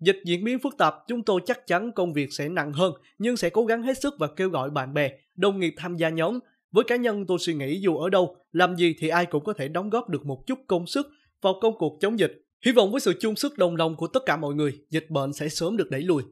Dịch 0.00 0.16
diễn 0.24 0.44
biến 0.44 0.58
phức 0.58 0.76
tạp, 0.78 0.94
chúng 1.08 1.22
tôi 1.22 1.40
chắc 1.46 1.66
chắn 1.66 1.92
công 1.92 2.12
việc 2.12 2.32
sẽ 2.32 2.48
nặng 2.48 2.72
hơn, 2.72 2.92
nhưng 3.18 3.36
sẽ 3.36 3.50
cố 3.50 3.64
gắng 3.64 3.82
hết 3.82 3.98
sức 4.00 4.14
và 4.18 4.26
kêu 4.36 4.48
gọi 4.48 4.70
bạn 4.70 4.94
bè, 4.94 5.10
đồng 5.36 5.60
nghiệp 5.60 5.74
tham 5.76 5.96
gia 5.96 6.08
nhóm. 6.08 6.38
Với 6.72 6.84
cá 6.84 6.96
nhân 6.96 7.26
tôi 7.26 7.38
suy 7.38 7.54
nghĩ 7.54 7.80
dù 7.80 7.96
ở 7.96 8.08
đâu, 8.08 8.36
làm 8.52 8.76
gì 8.76 8.94
thì 8.98 9.08
ai 9.08 9.26
cũng 9.26 9.44
có 9.44 9.52
thể 9.52 9.68
đóng 9.68 9.90
góp 9.90 10.08
được 10.08 10.26
một 10.26 10.46
chút 10.46 10.58
công 10.66 10.86
sức 10.86 11.06
vào 11.42 11.54
công 11.60 11.78
cuộc 11.78 11.98
chống 12.00 12.18
dịch. 12.18 12.44
Hy 12.64 12.72
vọng 12.72 12.92
với 12.92 13.00
sự 13.00 13.14
chung 13.20 13.36
sức 13.36 13.58
đồng 13.58 13.76
lòng 13.76 13.96
của 13.96 14.06
tất 14.06 14.20
cả 14.26 14.36
mọi 14.36 14.54
người, 14.54 14.78
dịch 14.90 15.10
bệnh 15.10 15.32
sẽ 15.32 15.48
sớm 15.48 15.76
được 15.76 15.90
đẩy 15.90 16.02
lùi. 16.02 16.22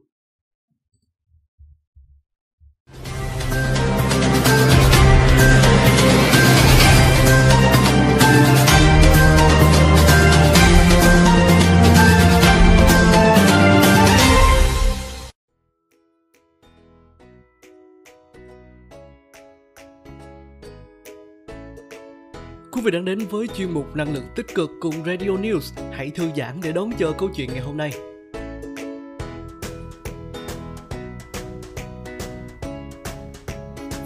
Quý 22.79 22.85
vị 22.85 22.91
đang 22.91 23.05
đến 23.05 23.19
với 23.29 23.47
chuyên 23.47 23.71
mục 23.71 23.95
năng 23.95 24.13
lượng 24.13 24.23
tích 24.35 24.55
cực 24.55 24.71
cùng 24.79 24.93
Radio 25.05 25.29
News. 25.29 25.91
Hãy 25.91 26.09
thư 26.09 26.29
giãn 26.37 26.59
để 26.63 26.71
đón 26.71 26.91
chờ 26.97 27.11
câu 27.17 27.29
chuyện 27.35 27.49
ngày 27.53 27.59
hôm 27.59 27.77
nay. 27.77 27.91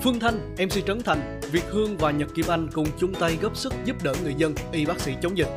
Phương 0.01 0.19
Thanh, 0.19 0.55
MC 0.55 0.85
Trấn 0.87 1.01
Thành, 1.05 1.39
Việt 1.51 1.63
Hương 1.69 1.97
và 1.97 2.11
Nhật 2.11 2.29
Kim 2.35 2.45
Anh 2.49 2.67
cùng 2.73 2.87
chung 2.99 3.13
tay 3.13 3.37
góp 3.41 3.57
sức 3.57 3.73
giúp 3.85 4.03
đỡ 4.03 4.13
người 4.23 4.33
dân, 4.37 4.53
y 4.71 4.85
bác 4.85 4.99
sĩ 4.99 5.13
chống 5.21 5.37
dịch. 5.37 5.49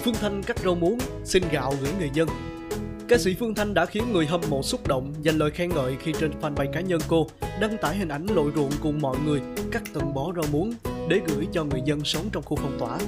Phương 0.00 0.14
Thanh 0.14 0.42
cắt 0.42 0.58
rau 0.64 0.74
muống, 0.74 0.98
xin 1.24 1.42
gạo 1.52 1.74
gửi 1.80 1.90
người 1.98 2.10
dân. 2.14 2.28
Ca 3.08 3.18
sĩ 3.18 3.34
Phương 3.40 3.54
Thanh 3.54 3.74
đã 3.74 3.86
khiến 3.86 4.12
người 4.12 4.26
hâm 4.26 4.40
mộ 4.50 4.62
xúc 4.62 4.88
động 4.88 5.14
dành 5.22 5.38
lời 5.38 5.50
khen 5.50 5.70
ngợi 5.70 5.96
khi 6.00 6.12
trên 6.20 6.30
fanpage 6.40 6.72
cá 6.72 6.80
nhân 6.80 7.00
cô 7.08 7.26
đăng 7.60 7.76
tải 7.78 7.96
hình 7.96 8.08
ảnh 8.08 8.26
lội 8.26 8.52
ruộng 8.54 8.72
cùng 8.82 9.00
mọi 9.00 9.16
người 9.26 9.40
cắt 9.72 9.82
từng 9.92 10.14
bó 10.14 10.32
rau 10.32 10.44
muống 10.52 10.72
để 11.08 11.20
gửi 11.26 11.46
cho 11.52 11.64
người 11.64 11.80
dân 11.84 12.04
sống 12.04 12.24
trong 12.32 12.42
khu 12.42 12.56
phong 12.56 12.78
tỏa. 12.78 12.98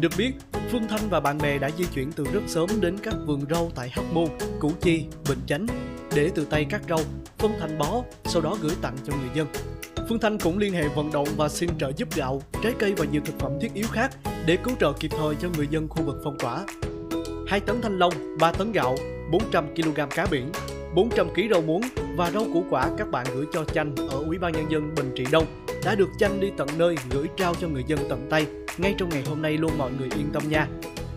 Được 0.00 0.12
biết, 0.18 0.32
Phương 0.70 0.88
Thanh 0.88 1.08
và 1.10 1.20
bạn 1.20 1.38
bè 1.38 1.58
đã 1.58 1.70
di 1.78 1.84
chuyển 1.94 2.12
từ 2.12 2.24
rất 2.32 2.42
sớm 2.46 2.68
đến 2.80 2.98
các 3.02 3.14
vườn 3.26 3.44
rau 3.50 3.70
tại 3.74 3.90
Hóc 3.90 4.04
Môn, 4.12 4.28
Củ 4.60 4.72
Chi, 4.80 5.04
Bình 5.28 5.38
Chánh 5.46 5.66
để 6.14 6.30
từ 6.34 6.44
tay 6.44 6.64
cắt 6.64 6.82
rau, 6.88 7.00
phân 7.38 7.52
thành 7.60 7.78
bó, 7.78 8.02
sau 8.24 8.42
đó 8.42 8.56
gửi 8.62 8.72
tặng 8.82 8.96
cho 9.04 9.12
người 9.16 9.30
dân. 9.34 9.46
Phương 10.08 10.18
Thanh 10.18 10.38
cũng 10.38 10.58
liên 10.58 10.72
hệ 10.72 10.88
vận 10.88 11.12
động 11.12 11.28
và 11.36 11.48
xin 11.48 11.70
trợ 11.78 11.92
giúp 11.96 12.08
gạo, 12.16 12.42
trái 12.62 12.72
cây 12.78 12.94
và 12.96 13.04
nhiều 13.12 13.22
thực 13.24 13.38
phẩm 13.38 13.52
thiết 13.60 13.74
yếu 13.74 13.86
khác 13.92 14.16
để 14.46 14.56
cứu 14.64 14.74
trợ 14.80 14.92
kịp 14.92 15.10
thời 15.18 15.34
cho 15.34 15.48
người 15.56 15.66
dân 15.70 15.88
khu 15.88 16.02
vực 16.02 16.16
phong 16.24 16.38
tỏa. 16.38 16.64
2 17.46 17.60
tấn 17.60 17.82
thanh 17.82 17.98
long, 17.98 18.12
3 18.40 18.52
tấn 18.52 18.72
gạo, 18.72 18.96
400 19.30 19.74
kg 19.74 20.00
cá 20.10 20.26
biển, 20.26 20.52
400 20.94 21.28
kg 21.34 21.40
rau 21.50 21.62
muống 21.62 21.82
và 22.16 22.30
rau 22.30 22.44
củ 22.52 22.64
quả 22.70 22.90
các 22.98 23.10
bạn 23.10 23.26
gửi 23.34 23.46
cho 23.52 23.64
Chanh 23.64 23.94
ở 23.96 24.18
Ủy 24.26 24.38
ban 24.38 24.52
Nhân 24.52 24.70
dân 24.70 24.94
Bình 24.94 25.12
Trị 25.16 25.26
Đông 25.32 25.44
đã 25.84 25.94
được 25.94 26.08
Chanh 26.18 26.40
đi 26.40 26.50
tận 26.56 26.68
nơi 26.78 26.96
gửi 27.10 27.28
trao 27.36 27.54
cho 27.54 27.68
người 27.68 27.84
dân 27.86 27.98
tận 28.08 28.26
tay 28.30 28.46
ngay 28.78 28.94
trong 28.98 29.08
ngày 29.08 29.22
hôm 29.26 29.42
nay 29.42 29.56
luôn 29.56 29.78
mọi 29.78 29.90
người 29.98 30.08
yên 30.16 30.30
tâm 30.32 30.42
nha. 30.48 30.68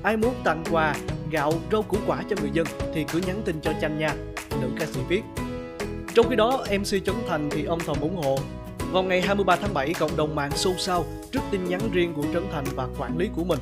Ai 0.04 0.18
muốn 0.18 0.34
tặng 0.44 0.64
quà, 0.72 0.96
gạo, 1.32 1.54
rau 1.72 1.82
củ 1.82 1.98
quả 2.08 2.24
cho 2.30 2.36
người 2.42 2.50
dân 2.54 2.68
thì 2.94 3.06
cứ 3.14 3.22
nhắn 3.28 3.42
tin 3.46 3.62
cho 3.62 3.72
Chanh 3.82 4.00
nha, 4.00 4.16
nữ 4.62 4.68
ca 4.80 4.86
sĩ 4.86 5.00
viết. 5.10 5.22
Trong 6.14 6.30
khi 6.30 6.36
đó, 6.36 6.66
MC 6.72 7.06
Trấn 7.06 7.16
Thành 7.30 7.50
thì 7.52 7.66
âm 7.66 7.80
thầm 7.80 7.96
ủng 8.02 8.16
hộ. 8.16 8.38
Vào 8.92 9.04
ngày 9.04 9.22
23 9.22 9.56
tháng 9.56 9.74
7, 9.74 9.94
cộng 9.94 10.18
đồng 10.18 10.36
mạng 10.36 10.52
xôn 10.52 10.74
xao 10.78 11.06
trước 11.32 11.42
tin 11.52 11.64
nhắn 11.66 11.82
riêng 11.94 12.14
của 12.14 12.24
Trấn 12.34 12.44
Thành 12.52 12.66
và 12.76 12.88
quản 13.00 13.18
lý 13.18 13.30
của 13.36 13.44
mình. 13.44 13.60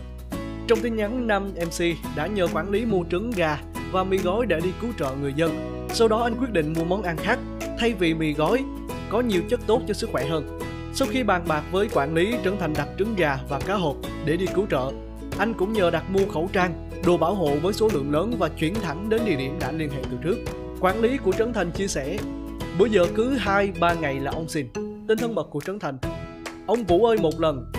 Trong 0.68 0.80
tin 0.80 0.96
nhắn, 0.96 1.28
nam 1.28 1.54
MC 1.56 1.86
đã 2.16 2.28
nhờ 2.28 2.48
quản 2.54 2.70
lý 2.70 2.86
mua 2.86 3.04
trứng 3.12 3.32
gà 3.32 3.60
và 3.92 4.04
mì 4.04 4.18
gói 4.18 4.46
để 4.46 4.60
đi 4.60 4.70
cứu 4.82 4.90
trợ 5.00 5.16
người 5.22 5.34
dân. 5.36 5.73
Sau 5.96 6.08
đó 6.08 6.24
anh 6.24 6.36
quyết 6.40 6.52
định 6.52 6.74
mua 6.78 6.84
món 6.84 7.04
ăn 7.04 7.18
khác 7.18 7.40
thay 7.80 7.94
vì 7.94 8.14
mì 8.14 8.34
gói 8.34 8.64
có 9.10 9.22
nhiều 9.22 9.42
chất 9.50 9.60
tốt 9.68 9.82
cho 9.88 9.94
sức 9.94 10.10
khỏe 10.12 10.26
hơn. 10.26 10.60
Sau 10.94 11.08
khi 11.12 11.24
bàn 11.24 11.44
bạc 11.48 11.64
với 11.72 11.88
quản 11.94 12.14
lý, 12.14 12.36
Trấn 12.44 12.58
Thành 12.60 12.74
đặt 12.74 12.88
trứng 13.00 13.16
gà 13.16 13.38
và 13.50 13.60
cá 13.60 13.76
hộp 13.76 13.96
để 14.26 14.38
đi 14.38 14.46
cứu 14.56 14.66
trợ. 14.72 14.92
Anh 15.38 15.54
cũng 15.54 15.74
nhờ 15.74 15.92
đặt 15.92 16.04
mua 16.10 16.26
khẩu 16.34 16.50
trang, 16.54 16.90
đồ 17.06 17.18
bảo 17.18 17.36
hộ 17.36 17.56
với 17.62 17.74
số 17.74 17.90
lượng 17.94 18.12
lớn 18.12 18.34
và 18.40 18.50
chuyển 18.50 18.74
thẳng 18.74 19.10
đến 19.10 19.22
địa 19.26 19.36
điểm 19.36 19.58
đã 19.60 19.72
liên 19.72 19.90
hệ 19.90 20.02
từ 20.12 20.18
trước. 20.24 20.38
Quản 20.80 21.02
lý 21.02 21.18
của 21.18 21.32
Trấn 21.32 21.54
Thành 21.54 21.72
chia 21.72 21.88
sẻ, 21.88 22.18
bữa 22.78 22.86
giờ 22.86 23.06
cứ 23.16 23.38
2-3 23.38 24.00
ngày 24.00 24.20
là 24.20 24.32
ông 24.32 24.50
xin. 24.50 24.68
Tên 25.08 25.18
thân 25.18 25.36
mật 25.36 25.48
của 25.52 25.62
Trấn 25.62 25.80
Thành. 25.80 25.98
Ông 26.68 26.84
Vũ 26.84 27.06
ơi 27.06 27.18
một 27.18 27.40
lần, 27.40 27.72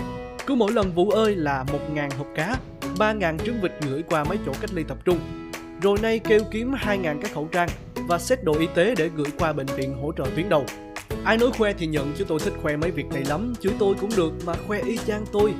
cứ 0.45 0.55
mỗi 0.55 0.71
lần 0.71 0.91
Vũ 0.91 1.09
ơi 1.09 1.35
là 1.35 1.65
1.000 1.93 2.09
hộp 2.17 2.27
cá, 2.35 2.57
3.000 2.97 3.37
trứng 3.37 3.61
vịt 3.61 3.71
gửi 3.89 4.03
qua 4.03 4.23
mấy 4.23 4.37
chỗ 4.45 4.51
cách 4.61 4.73
ly 4.73 4.83
tập 4.83 4.97
trung. 5.05 5.19
Rồi 5.81 5.97
nay 6.01 6.19
kêu 6.19 6.39
kiếm 6.51 6.73
2.000 6.73 7.21
cái 7.21 7.31
khẩu 7.33 7.47
trang 7.51 7.69
và 8.07 8.19
set 8.19 8.43
đồ 8.43 8.53
y 8.59 8.67
tế 8.75 8.95
để 8.97 9.09
gửi 9.15 9.27
qua 9.39 9.53
bệnh 9.53 9.67
viện 9.67 9.97
hỗ 10.01 10.11
trợ 10.17 10.23
tuyến 10.35 10.49
đầu. 10.49 10.65
Ai 11.23 11.37
nói 11.37 11.49
khoe 11.57 11.73
thì 11.73 11.87
nhận 11.87 12.13
chứ 12.17 12.25
tôi 12.27 12.39
thích 12.39 12.53
khoe 12.61 12.75
mấy 12.75 12.91
việc 12.91 13.05
này 13.05 13.23
lắm. 13.25 13.53
Chứ 13.59 13.69
tôi 13.79 13.95
cũng 14.01 14.09
được 14.17 14.31
mà 14.45 14.53
khoe 14.67 14.81
y 14.81 14.97
chang 14.97 15.25
tôi 15.31 15.53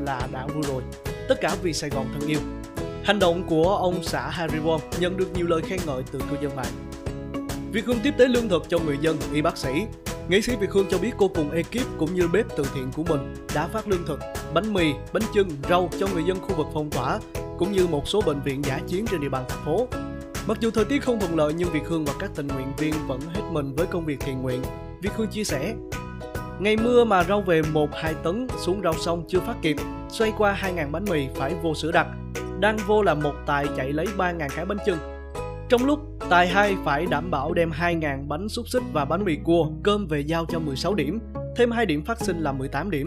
là 0.00 0.28
đã 0.32 0.46
vui 0.46 0.62
rồi. 0.68 0.82
Tất 1.28 1.40
cả 1.40 1.56
vì 1.62 1.72
Sài 1.72 1.90
Gòn 1.90 2.06
thân 2.12 2.28
yêu. 2.28 2.38
Hành 3.04 3.18
động 3.18 3.42
của 3.48 3.76
ông 3.76 4.02
xã 4.02 4.30
Harry 4.30 4.58
Wong 4.58 4.78
nhận 5.00 5.16
được 5.16 5.32
nhiều 5.34 5.46
lời 5.46 5.62
khen 5.62 5.80
ngợi 5.86 6.02
từ 6.12 6.18
cư 6.18 6.36
dân 6.42 6.56
mạng. 6.56 6.72
Việt 7.72 7.84
Hương 7.84 7.98
tiếp 8.02 8.14
tế 8.18 8.28
lương 8.28 8.48
thực 8.48 8.68
cho 8.68 8.78
người 8.78 8.98
dân, 9.00 9.16
y 9.32 9.42
bác 9.42 9.56
sĩ. 9.56 9.70
Nghệ 10.28 10.40
sĩ 10.40 10.56
Việt 10.56 10.70
Hương 10.70 10.86
cho 10.90 10.98
biết 10.98 11.10
cô 11.18 11.28
cùng 11.28 11.50
ekip 11.50 11.86
cũng 11.98 12.14
như 12.14 12.28
bếp 12.28 12.46
từ 12.56 12.64
thiện 12.74 12.90
của 12.96 13.04
mình 13.08 13.34
đã 13.54 13.66
phát 13.66 13.88
lương 13.88 14.06
thực, 14.06 14.20
bánh 14.54 14.72
mì, 14.72 14.92
bánh 15.12 15.22
chưng, 15.34 15.48
rau 15.68 15.88
cho 16.00 16.06
người 16.14 16.22
dân 16.24 16.40
khu 16.40 16.54
vực 16.56 16.66
phong 16.74 16.90
tỏa 16.90 17.18
cũng 17.58 17.72
như 17.72 17.86
một 17.86 18.08
số 18.08 18.20
bệnh 18.20 18.40
viện 18.40 18.64
giả 18.64 18.80
chiến 18.88 19.06
trên 19.10 19.20
địa 19.20 19.28
bàn 19.28 19.44
thành 19.48 19.64
phố. 19.64 19.88
Mặc 20.46 20.58
dù 20.60 20.70
thời 20.70 20.84
tiết 20.84 21.02
không 21.02 21.20
thuận 21.20 21.36
lợi 21.36 21.52
nhưng 21.56 21.72
Việt 21.72 21.86
Hương 21.86 22.04
và 22.04 22.12
các 22.18 22.30
tình 22.34 22.46
nguyện 22.46 22.72
viên 22.78 22.94
vẫn 23.06 23.20
hết 23.20 23.42
mình 23.52 23.74
với 23.74 23.86
công 23.86 24.04
việc 24.04 24.20
thiện 24.20 24.42
nguyện. 24.42 24.62
Việt 25.02 25.10
Hương 25.16 25.28
chia 25.28 25.44
sẻ, 25.44 25.74
Ngày 26.60 26.76
mưa 26.76 27.04
mà 27.04 27.24
rau 27.24 27.40
về 27.40 27.62
1-2 27.62 28.14
tấn 28.22 28.46
xuống 28.58 28.80
rau 28.82 28.92
xong 28.92 29.24
chưa 29.28 29.40
phát 29.40 29.54
kịp, 29.62 29.76
xoay 30.08 30.32
qua 30.38 30.58
2.000 30.62 30.90
bánh 30.90 31.04
mì 31.10 31.28
phải 31.34 31.54
vô 31.62 31.74
sữa 31.74 31.92
đặc. 31.92 32.06
Đang 32.60 32.76
vô 32.86 33.02
là 33.02 33.14
một 33.14 33.34
tài 33.46 33.66
chạy 33.76 33.92
lấy 33.92 34.06
3.000 34.16 34.48
cái 34.56 34.64
bánh 34.64 34.78
chưng. 34.86 34.98
Trong 35.68 35.84
lúc 35.84 36.00
tài 36.30 36.48
2 36.48 36.76
phải 36.84 37.06
đảm 37.06 37.30
bảo 37.30 37.52
đem 37.52 37.70
2.000 37.70 38.28
bánh 38.28 38.48
xúc 38.48 38.68
xích 38.68 38.82
và 38.92 39.04
bánh 39.04 39.24
mì 39.24 39.36
cua, 39.44 39.66
cơm 39.82 40.06
về 40.06 40.20
giao 40.20 40.44
cho 40.48 40.58
16 40.58 40.94
điểm, 40.94 41.20
thêm 41.56 41.70
2 41.70 41.86
điểm 41.86 42.04
phát 42.04 42.20
sinh 42.20 42.40
là 42.40 42.52
18 42.52 42.90
điểm. 42.90 43.06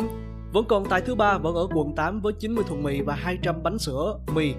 Vẫn 0.53 0.65
còn 0.65 0.85
tài 0.85 1.01
thứ 1.01 1.15
ba 1.15 1.37
vẫn 1.37 1.55
ở 1.55 1.67
quận 1.73 1.95
8 1.95 2.21
với 2.21 2.33
90 2.33 2.63
thùng 2.67 2.83
mì 2.83 3.01
và 3.01 3.15
200 3.15 3.63
bánh 3.63 3.77
sữa, 3.77 4.19
mì. 4.35 4.53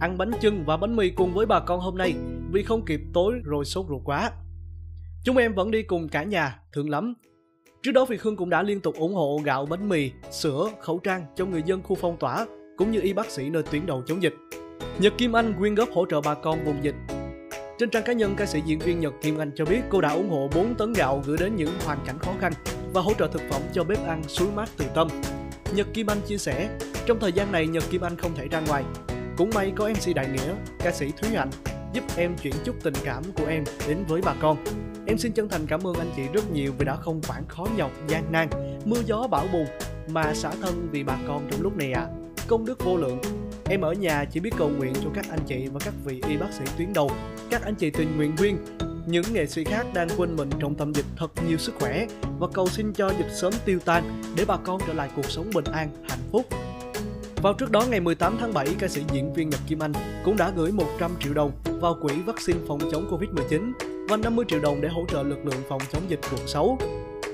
Ăn 0.00 0.18
bánh 0.18 0.30
chưng 0.40 0.64
và 0.66 0.76
bánh 0.76 0.96
mì 0.96 1.10
cùng 1.10 1.34
với 1.34 1.46
bà 1.46 1.60
con 1.60 1.80
hôm 1.80 1.96
nay 1.96 2.14
vì 2.52 2.62
không 2.62 2.84
kịp 2.84 3.00
tối 3.14 3.34
rồi 3.44 3.64
sốt 3.64 3.86
ruột 3.88 4.02
quá. 4.04 4.30
Chúng 5.24 5.36
em 5.36 5.54
vẫn 5.54 5.70
đi 5.70 5.82
cùng 5.82 6.08
cả 6.08 6.22
nhà, 6.22 6.58
thương 6.72 6.90
lắm. 6.90 7.14
Trước 7.82 7.92
đó 7.92 8.04
Việt 8.04 8.22
Hương 8.22 8.36
cũng 8.36 8.50
đã 8.50 8.62
liên 8.62 8.80
tục 8.80 8.94
ủng 8.94 9.14
hộ 9.14 9.40
gạo 9.44 9.66
bánh 9.66 9.88
mì, 9.88 10.10
sữa, 10.30 10.70
khẩu 10.80 10.98
trang 10.98 11.24
cho 11.36 11.46
người 11.46 11.62
dân 11.66 11.82
khu 11.82 11.96
phong 12.00 12.16
tỏa, 12.16 12.46
cũng 12.76 12.90
như 12.90 13.00
y 13.00 13.12
bác 13.12 13.30
sĩ 13.30 13.50
nơi 13.50 13.62
tuyến 13.62 13.86
đầu 13.86 14.02
chống 14.06 14.22
dịch. 14.22 14.34
Nhật 14.98 15.12
Kim 15.18 15.36
Anh 15.36 15.54
quyên 15.58 15.74
góp 15.74 15.88
hỗ 15.94 16.06
trợ 16.06 16.20
bà 16.20 16.34
con 16.34 16.64
vùng 16.64 16.84
dịch. 16.84 16.94
Trên 17.78 17.90
trang 17.90 18.02
cá 18.06 18.12
nhân, 18.12 18.34
ca 18.36 18.46
sĩ 18.46 18.60
diễn 18.66 18.78
viên 18.78 19.00
Nhật 19.00 19.12
Kim 19.22 19.38
Anh 19.38 19.50
cho 19.56 19.64
biết 19.64 19.80
cô 19.90 20.00
đã 20.00 20.12
ủng 20.12 20.30
hộ 20.30 20.48
4 20.54 20.74
tấn 20.74 20.92
gạo 20.92 21.22
gửi 21.26 21.36
đến 21.40 21.56
những 21.56 21.70
hoàn 21.84 21.98
cảnh 22.06 22.18
khó 22.18 22.32
khăn 22.40 22.52
và 22.92 23.00
hỗ 23.00 23.14
trợ 23.14 23.28
thực 23.32 23.42
phẩm 23.50 23.62
cho 23.72 23.84
bếp 23.84 24.06
ăn 24.06 24.22
suối 24.28 24.48
mát 24.54 24.68
từ 24.76 24.84
tâm. 24.94 25.08
Nhật 25.74 25.86
Kim 25.94 26.10
Anh 26.10 26.18
chia 26.26 26.38
sẻ, 26.38 26.78
trong 27.06 27.18
thời 27.20 27.32
gian 27.32 27.52
này 27.52 27.66
Nhật 27.66 27.84
Kim 27.90 28.00
Anh 28.00 28.16
không 28.16 28.34
thể 28.34 28.48
ra 28.48 28.60
ngoài. 28.60 28.84
Cũng 29.36 29.50
may 29.54 29.72
có 29.76 29.88
MC 29.88 30.14
Đại 30.14 30.28
Nghĩa, 30.28 30.54
ca 30.78 30.92
sĩ 30.92 31.12
Thúy 31.16 31.30
Hạnh 31.30 31.50
giúp 31.92 32.04
em 32.16 32.36
chuyển 32.42 32.54
chút 32.64 32.76
tình 32.82 32.94
cảm 33.04 33.22
của 33.34 33.46
em 33.46 33.64
đến 33.88 34.04
với 34.08 34.20
bà 34.24 34.34
con. 34.40 34.64
Em 35.06 35.18
xin 35.18 35.32
chân 35.32 35.48
thành 35.48 35.66
cảm 35.66 35.86
ơn 35.86 35.94
anh 35.94 36.10
chị 36.16 36.22
rất 36.32 36.50
nhiều 36.52 36.72
vì 36.78 36.84
đã 36.84 36.96
không 36.96 37.20
quản 37.28 37.48
khó 37.48 37.66
nhọc, 37.76 37.90
gian 38.08 38.32
nan, 38.32 38.48
mưa 38.84 39.02
gió 39.06 39.26
bão 39.30 39.46
bùng 39.52 39.66
mà 40.08 40.34
xả 40.34 40.50
thân 40.60 40.88
vì 40.92 41.02
bà 41.02 41.18
con 41.28 41.48
trong 41.50 41.62
lúc 41.62 41.76
này 41.76 41.92
ạ. 41.92 42.00
À. 42.00 42.12
Công 42.46 42.64
đức 42.64 42.84
vô 42.84 42.96
lượng. 42.96 43.18
Em 43.68 43.80
ở 43.80 43.92
nhà 43.92 44.24
chỉ 44.24 44.40
biết 44.40 44.54
cầu 44.58 44.68
nguyện 44.68 44.92
cho 45.04 45.10
các 45.14 45.26
anh 45.30 45.40
chị 45.46 45.68
và 45.72 45.80
các 45.84 45.94
vị 46.04 46.22
y 46.28 46.36
bác 46.36 46.52
sĩ 46.52 46.64
tuyến 46.78 46.92
đầu, 46.92 47.10
các 47.50 47.62
anh 47.62 47.74
chị 47.74 47.90
tình 47.90 48.16
nguyện 48.16 48.36
viên, 48.36 48.58
những 49.06 49.24
nghệ 49.32 49.46
sĩ 49.46 49.64
khác 49.64 49.86
đang 49.94 50.08
quên 50.16 50.36
mình 50.36 50.50
trong 50.58 50.74
tâm 50.74 50.94
dịch 50.94 51.06
thật 51.16 51.30
nhiều 51.48 51.58
sức 51.58 51.74
khỏe 51.80 52.06
và 52.38 52.46
cầu 52.54 52.66
xin 52.66 52.92
cho 52.92 53.12
dịch 53.18 53.30
sớm 53.34 53.52
tiêu 53.64 53.78
tan 53.84 54.22
để 54.36 54.44
bà 54.44 54.56
con 54.56 54.80
trở 54.86 54.92
lại 54.92 55.10
cuộc 55.16 55.30
sống 55.30 55.50
bình 55.54 55.64
an, 55.64 55.88
hạnh 56.08 56.22
phúc. 56.32 56.46
Vào 57.42 57.52
trước 57.52 57.70
đó 57.70 57.84
ngày 57.90 58.00
18 58.00 58.36
tháng 58.40 58.54
7, 58.54 58.66
ca 58.78 58.88
sĩ 58.88 59.02
diễn 59.12 59.32
viên 59.32 59.50
Nhật 59.50 59.60
Kim 59.68 59.82
Anh 59.82 59.92
cũng 60.24 60.36
đã 60.36 60.50
gửi 60.56 60.72
100 60.72 61.10
triệu 61.20 61.34
đồng 61.34 61.50
vào 61.64 61.94
quỹ 62.02 62.14
vaccine 62.26 62.58
phòng 62.68 62.78
chống 62.92 63.10
Covid-19 63.10 63.72
và 64.08 64.16
50 64.16 64.44
triệu 64.48 64.60
đồng 64.60 64.80
để 64.80 64.88
hỗ 64.88 65.04
trợ 65.08 65.22
lực 65.22 65.46
lượng 65.46 65.62
phòng 65.68 65.80
chống 65.92 66.02
dịch 66.08 66.20
quận 66.32 66.46
6. 66.46 66.78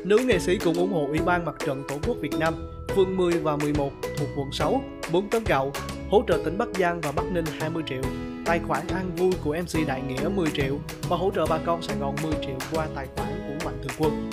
Nữ 0.04 0.18
nghệ 0.18 0.38
sĩ 0.38 0.58
cũng 0.58 0.74
ủng 0.74 0.92
hộ 0.92 1.06
Ủy 1.06 1.18
ban 1.18 1.44
Mặt 1.44 1.54
trận 1.66 1.82
Tổ 1.88 1.98
quốc 2.06 2.16
Việt 2.20 2.32
Nam, 2.38 2.54
phường 2.96 3.16
10 3.16 3.32
và 3.32 3.56
11 3.56 3.90
thuộc 4.18 4.28
quận 4.36 4.52
6, 4.52 4.82
4 5.12 5.30
tấn 5.30 5.44
gạo, 5.44 5.72
hỗ 6.10 6.22
trợ 6.28 6.40
tỉnh 6.44 6.58
Bắc 6.58 6.68
Giang 6.78 7.00
và 7.00 7.12
Bắc 7.12 7.24
Ninh 7.32 7.44
20 7.60 7.82
triệu, 7.88 8.02
tài 8.44 8.60
khoản 8.68 8.88
An 8.88 9.10
Vui 9.16 9.32
của 9.44 9.56
MC 9.62 9.86
Đại 9.86 10.02
Nghĩa 10.02 10.28
10 10.28 10.50
triệu 10.54 10.78
và 11.08 11.16
hỗ 11.16 11.30
trợ 11.34 11.46
bà 11.46 11.58
con 11.66 11.82
Sài 11.82 11.96
Gòn 12.00 12.16
10 12.22 12.32
triệu 12.32 12.56
qua 12.72 12.86
tài 12.94 13.06
khoản 13.16 13.28
của 13.28 13.64
Mạnh 13.64 13.78
Thường 13.82 13.96
Quân. 13.98 14.30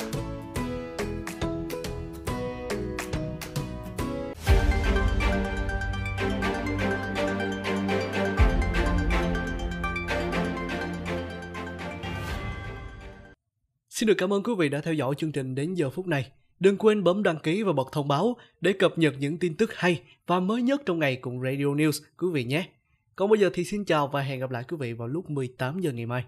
Xin 13.99 14.07
được 14.07 14.15
cảm 14.17 14.33
ơn 14.33 14.43
quý 14.43 14.53
vị 14.57 14.69
đã 14.69 14.81
theo 14.81 14.93
dõi 14.93 15.15
chương 15.17 15.31
trình 15.31 15.55
đến 15.55 15.73
giờ 15.73 15.89
phút 15.89 16.07
này. 16.07 16.31
Đừng 16.59 16.77
quên 16.77 17.03
bấm 17.03 17.23
đăng 17.23 17.39
ký 17.39 17.63
và 17.63 17.73
bật 17.73 17.87
thông 17.91 18.07
báo 18.07 18.37
để 18.61 18.73
cập 18.73 18.97
nhật 18.97 19.13
những 19.19 19.37
tin 19.37 19.55
tức 19.55 19.73
hay 19.75 20.01
và 20.27 20.39
mới 20.39 20.61
nhất 20.61 20.81
trong 20.85 20.99
ngày 20.99 21.15
cùng 21.15 21.41
Radio 21.41 21.65
News, 21.65 22.03
quý 22.17 22.27
vị 22.33 22.43
nhé. 22.43 22.69
Còn 23.15 23.29
bây 23.29 23.39
giờ 23.39 23.49
thì 23.53 23.63
xin 23.63 23.85
chào 23.85 24.07
và 24.07 24.21
hẹn 24.21 24.39
gặp 24.39 24.51
lại 24.51 24.63
quý 24.67 24.77
vị 24.79 24.93
vào 24.93 25.07
lúc 25.07 25.29
18 25.29 25.79
giờ 25.79 25.91
ngày 25.91 26.05
mai. 26.05 26.23